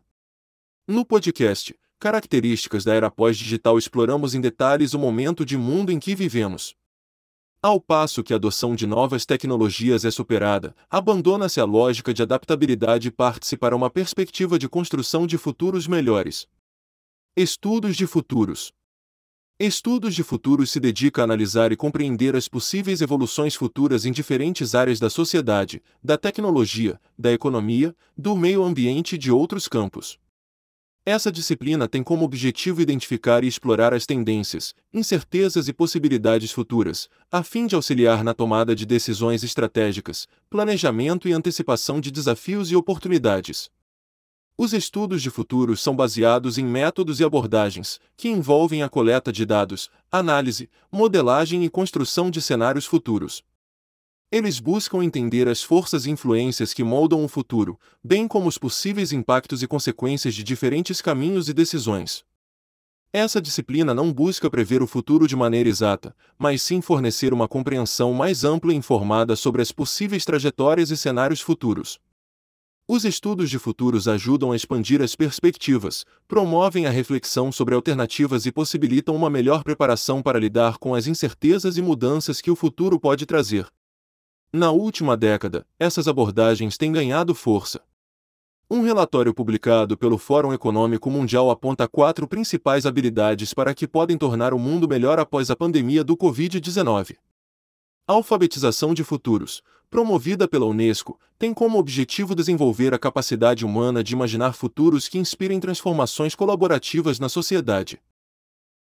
No 0.88 1.04
podcast 1.04 1.76
Características 1.97 2.84
da 2.84 2.93
Era 2.93 3.10
Pós-Digital 3.10 3.80
exploramos 3.80 4.36
em 4.36 4.41
detalhes 4.41 4.93
o 4.93 4.99
momento 4.99 5.43
de 5.43 5.58
mundo 5.58 5.91
em 5.91 5.99
que 5.99 6.14
vivemos. 6.14 6.76
Ao 7.64 7.80
passo 7.80 8.24
que 8.24 8.34
a 8.34 8.38
adoção 8.38 8.76
de 8.76 8.88
novas 8.88 9.24
tecnologias 9.24 10.03
é 10.03 10.09
superada, 10.09 10.76
abandona-se 10.89 11.59
a 11.59 11.64
lógica 11.64 12.12
de 12.12 12.24
adaptabilidade 12.24 13.09
e 13.09 13.12
parte-se 13.12 13.55
para 13.55 13.76
uma 13.76 13.88
perspectiva 13.88 14.57
de 14.57 14.68
construção 14.68 15.28
de 15.28 15.38
futuros 15.38 15.86
melhores. 15.86 16.47
Estudos 17.38 17.95
de 17.95 18.07
futuros. 18.07 18.74
Estudos 19.59 20.16
de 20.16 20.24
futuros 20.24 20.72
se 20.72 20.80
dedica 20.80 21.22
a 21.22 21.24
analisar 21.24 21.72
e 21.72 21.76
compreender 21.76 22.36
as 22.36 22.47
possíveis 22.47 22.99
evoluções 22.99 23.53
futuras 23.53 24.07
em 24.07 24.12
diferentes 24.12 24.74
áreas 24.74 24.99
da 24.99 25.07
sociedade, 25.07 25.84
da 26.03 26.18
tecnologia, 26.18 26.99
da 27.16 27.32
economia, 27.32 27.95
do 28.18 28.36
meio 28.36 28.64
ambiente 28.64 29.14
e 29.14 29.18
de 29.20 29.32
outros 29.32 29.68
campos. 29.68 30.18
Essa 31.04 31.32
disciplina 31.32 31.88
tem 31.88 32.04
como 32.04 32.24
objetivo 32.24 32.80
identificar 32.80 33.43
e 33.43 33.47
explorar 33.47 33.91
as 33.91 34.06
tendências, 34.06 34.76
incertezas 34.93 35.68
e 35.68 35.74
possibilidades 35.74 36.52
futuras, 36.52 37.10
a 37.32 37.41
fim 37.41 37.66
de 37.66 37.74
auxiliar 37.74 38.24
na 38.24 38.36
tomada 38.36 38.76
de 38.76 38.86
decisões 38.86 39.43
estratégicas, 39.43 40.28
planejamento 40.47 41.28
e 41.28 41.34
antecipação 41.34 41.99
de 41.99 42.12
desafios 42.12 42.70
e 42.70 42.76
oportunidades. 42.76 43.72
Os 44.56 44.74
estudos 44.74 45.24
de 45.24 45.32
futuro 45.32 45.76
são 45.76 45.95
baseados 45.95 46.60
em 46.60 46.66
métodos 46.66 47.20
e 47.20 47.24
abordagens 47.24 47.99
que 48.16 48.30
envolvem 48.30 48.84
a 48.84 48.89
coleta 48.89 49.32
de 49.32 49.43
dados, 49.43 49.89
análise, 50.12 50.70
modelagem 50.91 51.66
e 51.66 51.70
construção 51.70 52.30
de 52.30 52.39
cenários 52.43 52.86
futuros. 52.86 53.43
Eles 54.32 54.61
buscam 54.61 55.03
entender 55.03 55.49
as 55.49 55.61
forças 55.61 56.05
e 56.05 56.09
influências 56.09 56.73
que 56.73 56.86
moldam 56.86 57.21
o 57.21 57.27
futuro, 57.27 57.77
bem 58.01 58.29
como 58.29 58.47
os 58.47 58.57
possíveis 58.57 59.11
impactos 59.11 59.61
e 59.61 59.67
consequências 59.67 60.34
de 60.34 60.41
diferentes 60.41 61.01
caminhos 61.01 61.49
e 61.49 61.53
decisões. 61.53 62.23
Essa 63.11 63.41
disciplina 63.41 63.93
não 63.93 64.13
busca 64.13 64.49
prever 64.49 64.82
o 64.82 64.88
futuro 64.88 65.27
de 65.27 65.36
maneira 65.36 65.67
exata, 65.67 66.15
mas 66.39 66.61
sim 66.61 66.79
fornecer 66.79 67.34
uma 67.34 67.45
compreensão 67.45 68.13
mais 68.13 68.45
ampla 68.45 68.71
e 68.71 68.77
informada 68.77 69.36
sobre 69.36 69.61
as 69.61 69.73
possíveis 69.73 70.23
trajetórias 70.23 70.91
e 70.91 70.95
cenários 70.95 71.41
futuros. 71.41 71.99
Os 72.88 73.03
estudos 73.03 73.49
de 73.49 73.59
futuros 73.59 74.07
ajudam 74.07 74.53
a 74.53 74.55
expandir 74.55 75.01
as 75.01 75.13
perspectivas, 75.13 76.05
promovem 76.25 76.86
a 76.86 76.89
reflexão 76.89 77.51
sobre 77.51 77.75
alternativas 77.75 78.45
e 78.45 78.51
possibilitam 78.51 79.13
uma 79.13 79.29
melhor 79.29 79.61
preparação 79.61 80.21
para 80.21 80.39
lidar 80.39 80.77
com 80.77 80.95
as 80.95 81.05
incertezas 81.05 81.75
e 81.75 81.82
mudanças 81.82 82.39
que 82.39 82.49
o 82.49 82.55
futuro 82.55 82.97
pode 82.97 83.25
trazer. 83.25 83.67
Na 84.54 84.70
última 84.70 85.16
década, 85.16 85.66
essas 85.80 86.10
abordagens 86.10 86.78
têm 86.78 86.91
ganhado 86.91 87.34
força. 87.34 87.82
Um 88.70 88.82
relatório 88.82 89.34
publicado 89.34 89.97
pelo 89.97 90.18
Fórum 90.18 90.52
Econômico 90.52 91.10
Mundial 91.10 91.49
aponta 91.49 91.88
quatro 91.88 92.28
principais 92.28 92.86
habilidades 92.86 93.54
para 93.54 93.74
que 93.74 93.88
podem 93.88 94.18
tornar 94.18 94.54
o 94.54 94.60
mundo 94.60 94.89
melhor 94.89 95.20
após 95.20 95.49
a 95.49 95.56
pandemia 95.56 96.04
do 96.04 96.18
Covid-19. 96.18 97.16
Alfabetização 98.06 98.93
de 98.93 99.06
futuros, 99.06 99.64
promovida 99.89 100.49
pela 100.49 100.66
Unesco, 100.66 101.18
tem 101.39 101.54
como 101.54 101.80
objetivo 101.80 102.36
desenvolver 102.36 102.93
a 102.93 102.99
capacidade 102.99 103.66
humana 103.66 104.04
de 104.04 104.12
imaginar 104.12 104.52
futuros 104.52 105.08
que 105.08 105.18
inspirem 105.18 105.62
transformações 105.62 106.36
colaborativas 106.36 107.20
na 107.20 107.30
sociedade. 107.30 108.02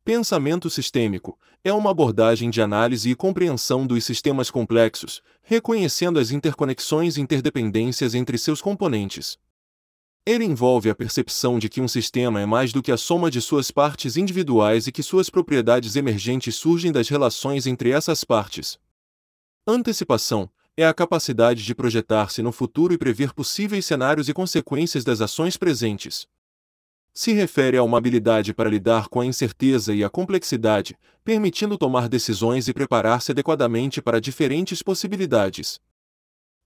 Pensamento 0.02 0.70
sistêmico 0.70 1.38
é 1.62 1.72
uma 1.74 1.90
abordagem 1.90 2.48
de 2.48 2.62
análise 2.62 3.10
e 3.10 3.14
compreensão 3.14 3.86
dos 3.86 4.02
sistemas 4.02 4.50
complexos, 4.50 5.22
reconhecendo 5.42 6.18
as 6.18 6.30
interconexões 6.30 7.16
e 7.16 7.20
interdependências 7.20 8.14
entre 8.14 8.38
seus 8.38 8.62
componentes. 8.62 9.38
Ele 10.24 10.44
envolve 10.44 10.88
a 10.88 10.94
percepção 10.94 11.58
de 11.58 11.68
que 11.68 11.82
um 11.82 11.88
sistema 11.88 12.40
é 12.40 12.46
mais 12.46 12.72
do 12.72 12.82
que 12.82 12.90
a 12.90 12.96
soma 12.96 13.30
de 13.30 13.42
suas 13.42 13.70
partes 13.70 14.16
individuais 14.16 14.86
e 14.86 14.92
que 14.92 15.02
suas 15.02 15.28
propriedades 15.28 15.96
emergentes 15.96 16.56
surgem 16.56 16.90
das 16.90 17.10
relações 17.10 17.66
entre 17.66 17.90
essas 17.90 18.24
partes. 18.24 18.78
Antecipação 19.66 20.48
é 20.78 20.86
a 20.86 20.94
capacidade 20.94 21.62
de 21.62 21.74
projetar-se 21.74 22.40
no 22.40 22.52
futuro 22.52 22.94
e 22.94 22.98
prever 22.98 23.34
possíveis 23.34 23.84
cenários 23.84 24.30
e 24.30 24.32
consequências 24.32 25.04
das 25.04 25.20
ações 25.20 25.58
presentes 25.58 26.26
se 27.20 27.34
refere 27.34 27.76
a 27.76 27.82
uma 27.82 27.98
habilidade 27.98 28.54
para 28.54 28.70
lidar 28.70 29.06
com 29.08 29.20
a 29.20 29.26
incerteza 29.26 29.94
e 29.94 30.02
a 30.02 30.08
complexidade, 30.08 30.96
permitindo 31.22 31.76
tomar 31.76 32.08
decisões 32.08 32.66
e 32.66 32.72
preparar-se 32.72 33.32
adequadamente 33.32 34.00
para 34.00 34.18
diferentes 34.18 34.82
possibilidades. 34.82 35.78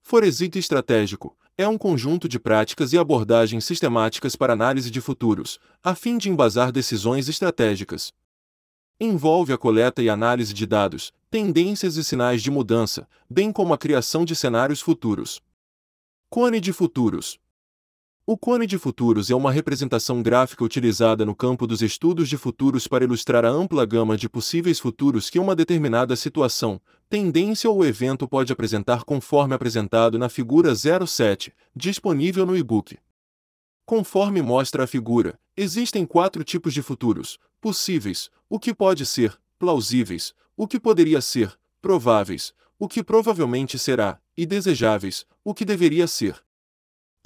Foresite 0.01 0.57
estratégico 0.57 1.37
é 1.57 1.67
um 1.67 1.77
conjunto 1.77 2.29
de 2.29 2.39
práticas 2.39 2.93
e 2.93 2.97
abordagens 2.97 3.65
sistemáticas 3.65 4.37
para 4.37 4.53
análise 4.53 4.89
de 4.89 5.01
futuros, 5.01 5.59
a 5.83 5.93
fim 5.93 6.17
de 6.17 6.29
embasar 6.29 6.71
decisões 6.71 7.27
estratégicas. 7.27 8.13
Envolve 8.97 9.51
a 9.51 9.57
coleta 9.57 10.01
e 10.01 10.09
análise 10.09 10.53
de 10.53 10.65
dados, 10.65 11.11
tendências 11.29 11.97
e 11.97 12.03
sinais 12.05 12.41
de 12.41 12.49
mudança, 12.49 13.09
bem 13.29 13.51
como 13.51 13.73
a 13.73 13.77
criação 13.77 14.23
de 14.23 14.33
cenários 14.33 14.79
futuros. 14.79 15.41
Cone 16.29 16.61
de 16.61 16.71
futuros 16.71 17.37
o 18.27 18.35
cone 18.35 18.65
de 18.65 18.79
futuros 18.79 19.29
é 19.29 19.35
uma 19.35 19.51
representação 19.51 20.23
gráfica 20.23 20.63
utilizada 20.63 21.23
no 21.23 21.35
campo 21.35 21.67
dos 21.67 21.83
estudos 21.83 22.27
de 22.27 22.37
futuros 22.37 22.87
para 22.87 23.03
ilustrar 23.03 23.45
a 23.45 23.49
ampla 23.49 23.85
gama 23.85 24.17
de 24.17 24.27
possíveis 24.27 24.79
futuros 24.79 25.29
que 25.29 25.37
uma 25.37 25.55
determinada 25.55 26.15
situação, 26.15 26.81
tendência 27.07 27.69
ou 27.69 27.85
evento 27.85 28.27
pode 28.27 28.51
apresentar 28.51 29.03
conforme 29.03 29.53
apresentado 29.53 30.17
na 30.17 30.27
figura 30.27 30.73
07, 30.73 31.53
disponível 31.75 32.47
no 32.47 32.57
e-book. 32.57 32.97
Conforme 33.85 34.41
mostra 34.41 34.85
a 34.85 34.87
figura, 34.87 35.39
existem 35.55 36.03
quatro 36.03 36.43
tipos 36.43 36.73
de 36.73 36.81
futuros: 36.81 37.37
possíveis, 37.61 38.31
o 38.49 38.59
que 38.59 38.73
pode 38.73 39.05
ser, 39.05 39.37
plausíveis, 39.59 40.33
o 40.57 40.67
que 40.67 40.79
poderia 40.79 41.21
ser, 41.21 41.55
prováveis, 41.79 42.55
o 42.79 42.87
que 42.87 43.03
provavelmente 43.03 43.77
será, 43.77 44.19
e 44.35 44.47
desejáveis, 44.47 45.27
o 45.43 45.53
que 45.53 45.63
deveria 45.63 46.07
ser. 46.07 46.44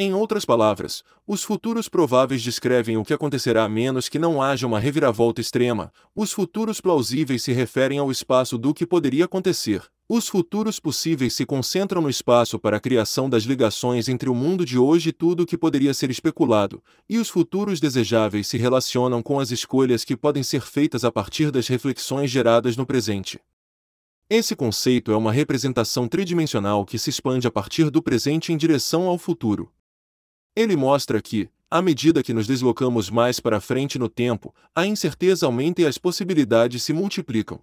Em 0.02 0.14
outras 0.14 0.46
palavras, 0.46 1.04
os 1.28 1.44
futuros 1.44 1.90
prováveis 1.90 2.42
descrevem 2.42 2.96
o 2.96 3.04
que 3.04 3.14
acontecerá 3.14 3.66
a 3.66 3.70
menos 3.70 4.08
que 4.08 4.18
não 4.18 4.42
haja 4.42 4.66
uma 4.66 4.80
reviravolta 4.80 5.42
extrema, 5.42 5.92
os 6.16 6.32
futuros 6.32 6.80
plausíveis 6.80 7.44
se 7.44 7.52
referem 7.52 8.00
ao 8.00 8.10
espaço 8.10 8.58
do 8.58 8.74
que 8.74 8.88
poderia 8.88 9.26
acontecer. 9.26 9.84
Os 10.08 10.30
futuros 10.30 10.80
possíveis 10.80 11.34
se 11.34 11.46
concentram 11.46 12.02
no 12.02 12.10
espaço 12.10 12.58
para 12.58 12.78
a 12.78 12.80
criação 12.80 13.30
das 13.30 13.44
ligações 13.44 14.08
entre 14.08 14.30
o 14.30 14.34
mundo 14.34 14.64
de 14.64 14.78
hoje 14.78 15.10
e 15.10 15.12
tudo 15.12 15.44
o 15.44 15.46
que 15.46 15.58
poderia 15.58 15.94
ser 15.94 16.10
especulado, 16.10 16.82
e 17.10 17.18
os 17.18 17.28
futuros 17.28 17.82
desejáveis 17.82 18.48
se 18.48 18.58
relacionam 18.58 19.22
com 19.22 19.38
as 19.38 19.52
escolhas 19.52 20.06
que 20.06 20.16
podem 20.16 20.44
ser 20.44 20.62
feitas 20.62 21.04
a 21.04 21.12
partir 21.12 21.52
das 21.52 21.68
reflexões 21.68 22.32
geradas 22.32 22.78
no 22.78 22.86
presente. 22.86 23.38
Esse 24.30 24.56
conceito 24.56 25.12
é 25.12 25.18
uma 25.18 25.34
representação 25.34 26.08
tridimensional 26.08 26.86
que 26.86 26.98
se 26.98 27.10
expande 27.10 27.46
a 27.46 27.52
partir 27.52 27.90
do 27.90 28.02
presente 28.02 28.54
em 28.54 28.58
direção 28.58 29.06
ao 29.06 29.18
futuro. 29.18 29.70
Ele 30.60 30.76
mostra 30.76 31.22
que, 31.22 31.50
à 31.72 31.82
medida 31.82 32.22
que 32.22 32.34
nos 32.34 32.46
deslocamos 32.46 33.10
mais 33.10 33.40
para 33.40 33.62
frente 33.62 33.98
no 33.98 34.10
tempo, 34.10 34.54
a 34.76 34.86
incerteza 34.86 35.46
aumenta 35.46 35.82
e 35.82 35.86
as 35.86 35.98
possibilidades 35.98 36.84
se 36.84 36.92
multiplicam. 36.92 37.62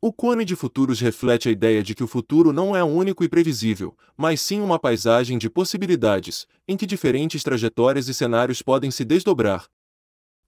O 0.00 0.12
cone 0.12 0.44
de 0.44 0.56
futuros 0.56 0.98
reflete 0.98 1.48
a 1.48 1.52
ideia 1.52 1.84
de 1.84 1.94
que 1.94 2.02
o 2.02 2.08
futuro 2.08 2.52
não 2.52 2.74
é 2.74 2.82
único 2.82 3.22
e 3.22 3.28
previsível, 3.28 3.96
mas 4.16 4.40
sim 4.40 4.60
uma 4.60 4.76
paisagem 4.76 5.38
de 5.38 5.48
possibilidades, 5.48 6.48
em 6.66 6.76
que 6.76 6.84
diferentes 6.84 7.44
trajetórias 7.44 8.08
e 8.08 8.12
cenários 8.12 8.60
podem 8.60 8.90
se 8.90 9.04
desdobrar, 9.04 9.68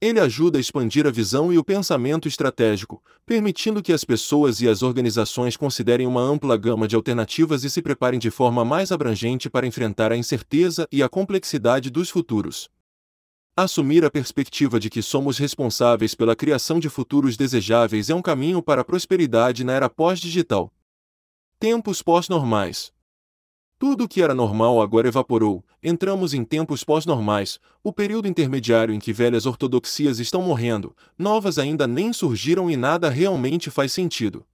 ele 0.02 0.18
ajuda 0.18 0.58
a 0.58 0.60
expandir 0.60 1.06
a 1.06 1.12
visão 1.12 1.52
e 1.52 1.58
o 1.58 1.62
pensamento 1.62 2.26
estratégico, 2.26 3.00
permitindo 3.24 3.80
que 3.80 3.92
as 3.92 4.04
pessoas 4.04 4.60
e 4.60 4.68
as 4.68 4.82
organizações 4.82 5.56
considerem 5.56 6.08
uma 6.08 6.20
ampla 6.20 6.56
gama 6.56 6.88
de 6.88 6.96
alternativas 6.96 7.62
e 7.62 7.70
se 7.70 7.80
preparem 7.80 8.18
de 8.18 8.28
forma 8.28 8.64
mais 8.64 8.90
abrangente 8.90 9.48
para 9.48 9.64
enfrentar 9.64 10.10
a 10.10 10.16
incerteza 10.16 10.88
e 10.90 11.04
a 11.04 11.08
complexidade 11.08 11.88
dos 11.88 12.10
futuros. 12.10 12.68
Assumir 13.56 14.04
a 14.04 14.10
perspectiva 14.10 14.80
de 14.80 14.90
que 14.90 15.02
somos 15.02 15.38
responsáveis 15.38 16.16
pela 16.16 16.34
criação 16.34 16.80
de 16.80 16.88
futuros 16.88 17.36
desejáveis 17.36 18.10
é 18.10 18.14
um 18.14 18.22
caminho 18.22 18.60
para 18.60 18.80
a 18.80 18.84
prosperidade 18.84 19.62
na 19.62 19.72
era 19.72 19.88
pós-digital. 19.88 20.72
Tempos 21.60 22.02
pós-normais. 22.02 22.92
Tudo 23.82 24.04
o 24.04 24.08
que 24.08 24.22
era 24.22 24.32
normal 24.32 24.80
agora 24.80 25.08
evaporou, 25.08 25.64
entramos 25.82 26.34
em 26.34 26.44
tempos 26.44 26.84
pós-normais, 26.84 27.58
o 27.82 27.92
período 27.92 28.28
intermediário 28.28 28.94
em 28.94 29.00
que 29.00 29.12
velhas 29.12 29.44
ortodoxias 29.44 30.20
estão 30.20 30.40
morrendo, 30.40 30.94
novas 31.18 31.58
ainda 31.58 31.84
nem 31.84 32.12
surgiram 32.12 32.70
e 32.70 32.76
nada 32.76 33.10
realmente 33.10 33.70
faz 33.70 33.92
sentido. 33.92 34.46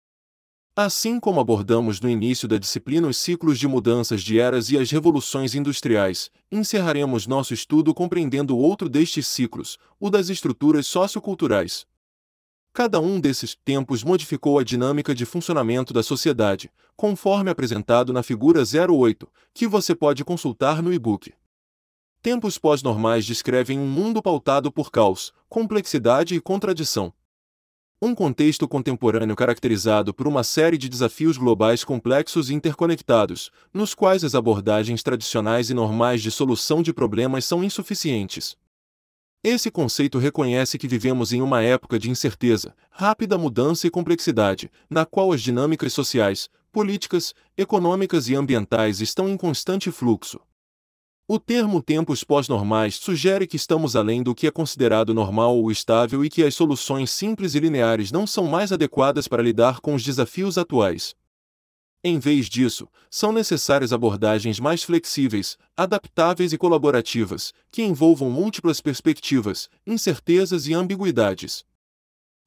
Assim 0.74 1.20
como 1.20 1.40
abordamos 1.40 2.00
no 2.00 2.08
início 2.08 2.48
da 2.48 2.56
disciplina 2.56 3.06
os 3.06 3.18
ciclos 3.18 3.58
de 3.58 3.68
mudanças 3.68 4.22
de 4.22 4.40
eras 4.40 4.70
e 4.70 4.78
as 4.78 4.90
revoluções 4.90 5.54
industriais, 5.54 6.30
encerraremos 6.50 7.26
nosso 7.26 7.52
estudo 7.52 7.92
compreendendo 7.92 8.56
outro 8.56 8.88
destes 8.88 9.26
ciclos, 9.26 9.76
o 10.00 10.08
das 10.08 10.30
estruturas 10.30 10.86
socioculturais. 10.86 11.86
Cada 12.72 13.00
um 13.00 13.18
desses 13.18 13.56
tempos 13.64 14.04
modificou 14.04 14.58
a 14.58 14.64
dinâmica 14.64 15.14
de 15.14 15.24
funcionamento 15.24 15.92
da 15.92 16.02
sociedade, 16.02 16.70
conforme 16.96 17.50
apresentado 17.50 18.12
na 18.12 18.22
figura 18.22 18.62
08, 18.62 19.28
que 19.52 19.66
você 19.66 19.94
pode 19.94 20.24
consultar 20.24 20.82
no 20.82 20.92
e-book. 20.92 21.32
Tempos 22.20 22.58
pós-normais 22.58 23.24
descrevem 23.24 23.78
um 23.78 23.86
mundo 23.86 24.20
pautado 24.20 24.72
por 24.72 24.90
caos, 24.90 25.32
complexidade 25.48 26.34
e 26.34 26.40
contradição. 26.40 27.12
Um 28.00 28.14
contexto 28.14 28.68
contemporâneo 28.68 29.34
caracterizado 29.34 30.14
por 30.14 30.28
uma 30.28 30.44
série 30.44 30.78
de 30.78 30.88
desafios 30.88 31.36
globais 31.36 31.82
complexos 31.82 32.48
e 32.48 32.54
interconectados, 32.54 33.50
nos 33.74 33.92
quais 33.92 34.22
as 34.22 34.36
abordagens 34.36 35.02
tradicionais 35.02 35.68
e 35.68 35.74
normais 35.74 36.22
de 36.22 36.30
solução 36.30 36.80
de 36.80 36.92
problemas 36.92 37.44
são 37.44 37.64
insuficientes. 37.64 38.56
Esse 39.42 39.70
conceito 39.70 40.18
reconhece 40.18 40.76
que 40.76 40.88
vivemos 40.88 41.32
em 41.32 41.40
uma 41.40 41.62
época 41.62 41.96
de 41.96 42.10
incerteza, 42.10 42.74
rápida 42.90 43.38
mudança 43.38 43.86
e 43.86 43.90
complexidade, 43.90 44.68
na 44.90 45.06
qual 45.06 45.32
as 45.32 45.40
dinâmicas 45.40 45.92
sociais, 45.92 46.48
políticas, 46.72 47.32
econômicas 47.56 48.28
e 48.28 48.34
ambientais 48.34 49.00
estão 49.00 49.28
em 49.28 49.36
constante 49.36 49.92
fluxo. 49.92 50.40
O 51.28 51.38
termo 51.38 51.80
tempos 51.80 52.24
pós-normais 52.24 52.96
sugere 52.96 53.46
que 53.46 53.54
estamos 53.54 53.94
além 53.94 54.24
do 54.24 54.34
que 54.34 54.48
é 54.48 54.50
considerado 54.50 55.14
normal 55.14 55.56
ou 55.56 55.70
estável 55.70 56.24
e 56.24 56.28
que 56.28 56.42
as 56.42 56.56
soluções 56.56 57.10
simples 57.10 57.54
e 57.54 57.60
lineares 57.60 58.10
não 58.10 58.26
são 58.26 58.46
mais 58.46 58.72
adequadas 58.72 59.28
para 59.28 59.42
lidar 59.42 59.78
com 59.78 59.94
os 59.94 60.02
desafios 60.02 60.58
atuais. 60.58 61.14
Em 62.02 62.18
vez 62.18 62.48
disso, 62.48 62.88
são 63.10 63.32
necessárias 63.32 63.92
abordagens 63.92 64.60
mais 64.60 64.84
flexíveis, 64.84 65.58
adaptáveis 65.76 66.52
e 66.52 66.58
colaborativas, 66.58 67.52
que 67.72 67.82
envolvam 67.82 68.30
múltiplas 68.30 68.80
perspectivas, 68.80 69.68
incertezas 69.84 70.68
e 70.68 70.74
ambiguidades. 70.74 71.64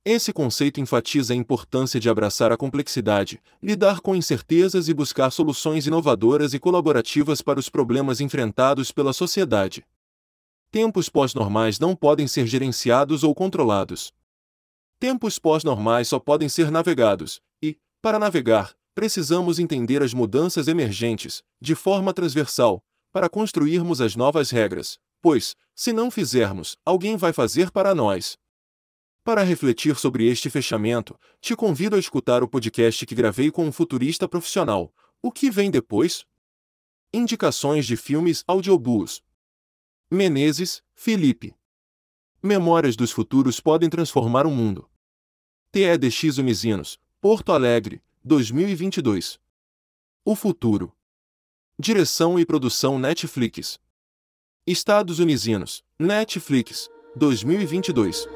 Esse 0.05 0.31
conceito 0.33 0.79
enfatiza 0.79 1.33
a 1.33 1.35
importância 1.35 1.99
de 1.99 2.09
abraçar 2.09 2.51
a 2.51 2.57
complexidade, 2.57 3.41
lidar 3.61 3.99
com 3.99 4.15
incertezas 4.15 4.87
e 4.87 4.93
buscar 4.93 5.29
soluções 5.29 5.85
inovadoras 5.85 6.53
e 6.53 6.59
colaborativas 6.59 7.41
para 7.41 7.59
os 7.59 7.69
problemas 7.69 8.19
enfrentados 8.19 8.91
pela 8.91 9.13
sociedade. 9.13 9.85
Tempos 10.71 11.09
pós-normais 11.09 11.77
não 11.77 11.93
podem 11.95 12.25
ser 12.25 12.47
gerenciados 12.47 13.23
ou 13.23 13.35
controlados. 13.35 14.13
Tempos 14.97 15.37
pós-normais 15.37 16.07
só 16.07 16.17
podem 16.17 16.47
ser 16.47 16.71
navegados, 16.71 17.41
e, 17.61 17.77
para 18.01 18.17
navegar, 18.17 18.73
precisamos 18.93 19.59
entender 19.59 20.01
as 20.01 20.13
mudanças 20.13 20.67
emergentes, 20.67 21.41
de 21.59 21.75
forma 21.75 22.13
transversal, 22.13 22.83
para 23.11 23.29
construirmos 23.29 24.01
as 24.01 24.15
novas 24.15 24.51
regras, 24.51 24.97
pois, 25.21 25.55
se 25.75 25.91
não 25.93 26.09
fizermos, 26.09 26.77
alguém 26.85 27.17
vai 27.17 27.33
fazer 27.33 27.71
para 27.71 27.93
nós. 27.93 28.37
Para 29.23 29.43
refletir 29.43 29.95
sobre 29.95 30.27
este 30.27 30.49
fechamento, 30.49 31.17
te 31.39 31.55
convido 31.55 31.95
a 31.95 31.99
escutar 31.99 32.41
o 32.41 32.47
podcast 32.47 33.05
que 33.05 33.13
gravei 33.13 33.51
com 33.51 33.65
um 33.65 33.71
futurista 33.71 34.27
profissional. 34.27 34.91
O 35.21 35.31
que 35.31 35.51
vem 35.51 35.69
depois? 35.69 36.25
Indicações 37.13 37.85
de 37.85 37.95
filmes 37.95 38.43
audiobooks. 38.47 39.21
Menezes, 40.09 40.81
Felipe. 40.95 41.53
Memórias 42.41 42.95
dos 42.95 43.11
futuros 43.11 43.59
podem 43.59 43.89
transformar 43.89 44.47
o 44.47 44.51
mundo. 44.51 44.89
TEDx 45.71 46.39
Unisinos, 46.39 46.99
Porto 47.21 47.51
Alegre, 47.51 48.01
2022. 48.23 49.39
O 50.23 50.35
futuro. 50.35 50.95
Direção 51.79 52.39
e 52.39 52.45
produção 52.45 52.99
Netflix. 52.99 53.79
Estados 54.67 55.17
Unisinos, 55.17 55.83
Netflix, 55.97 56.87
2022. 57.15 58.27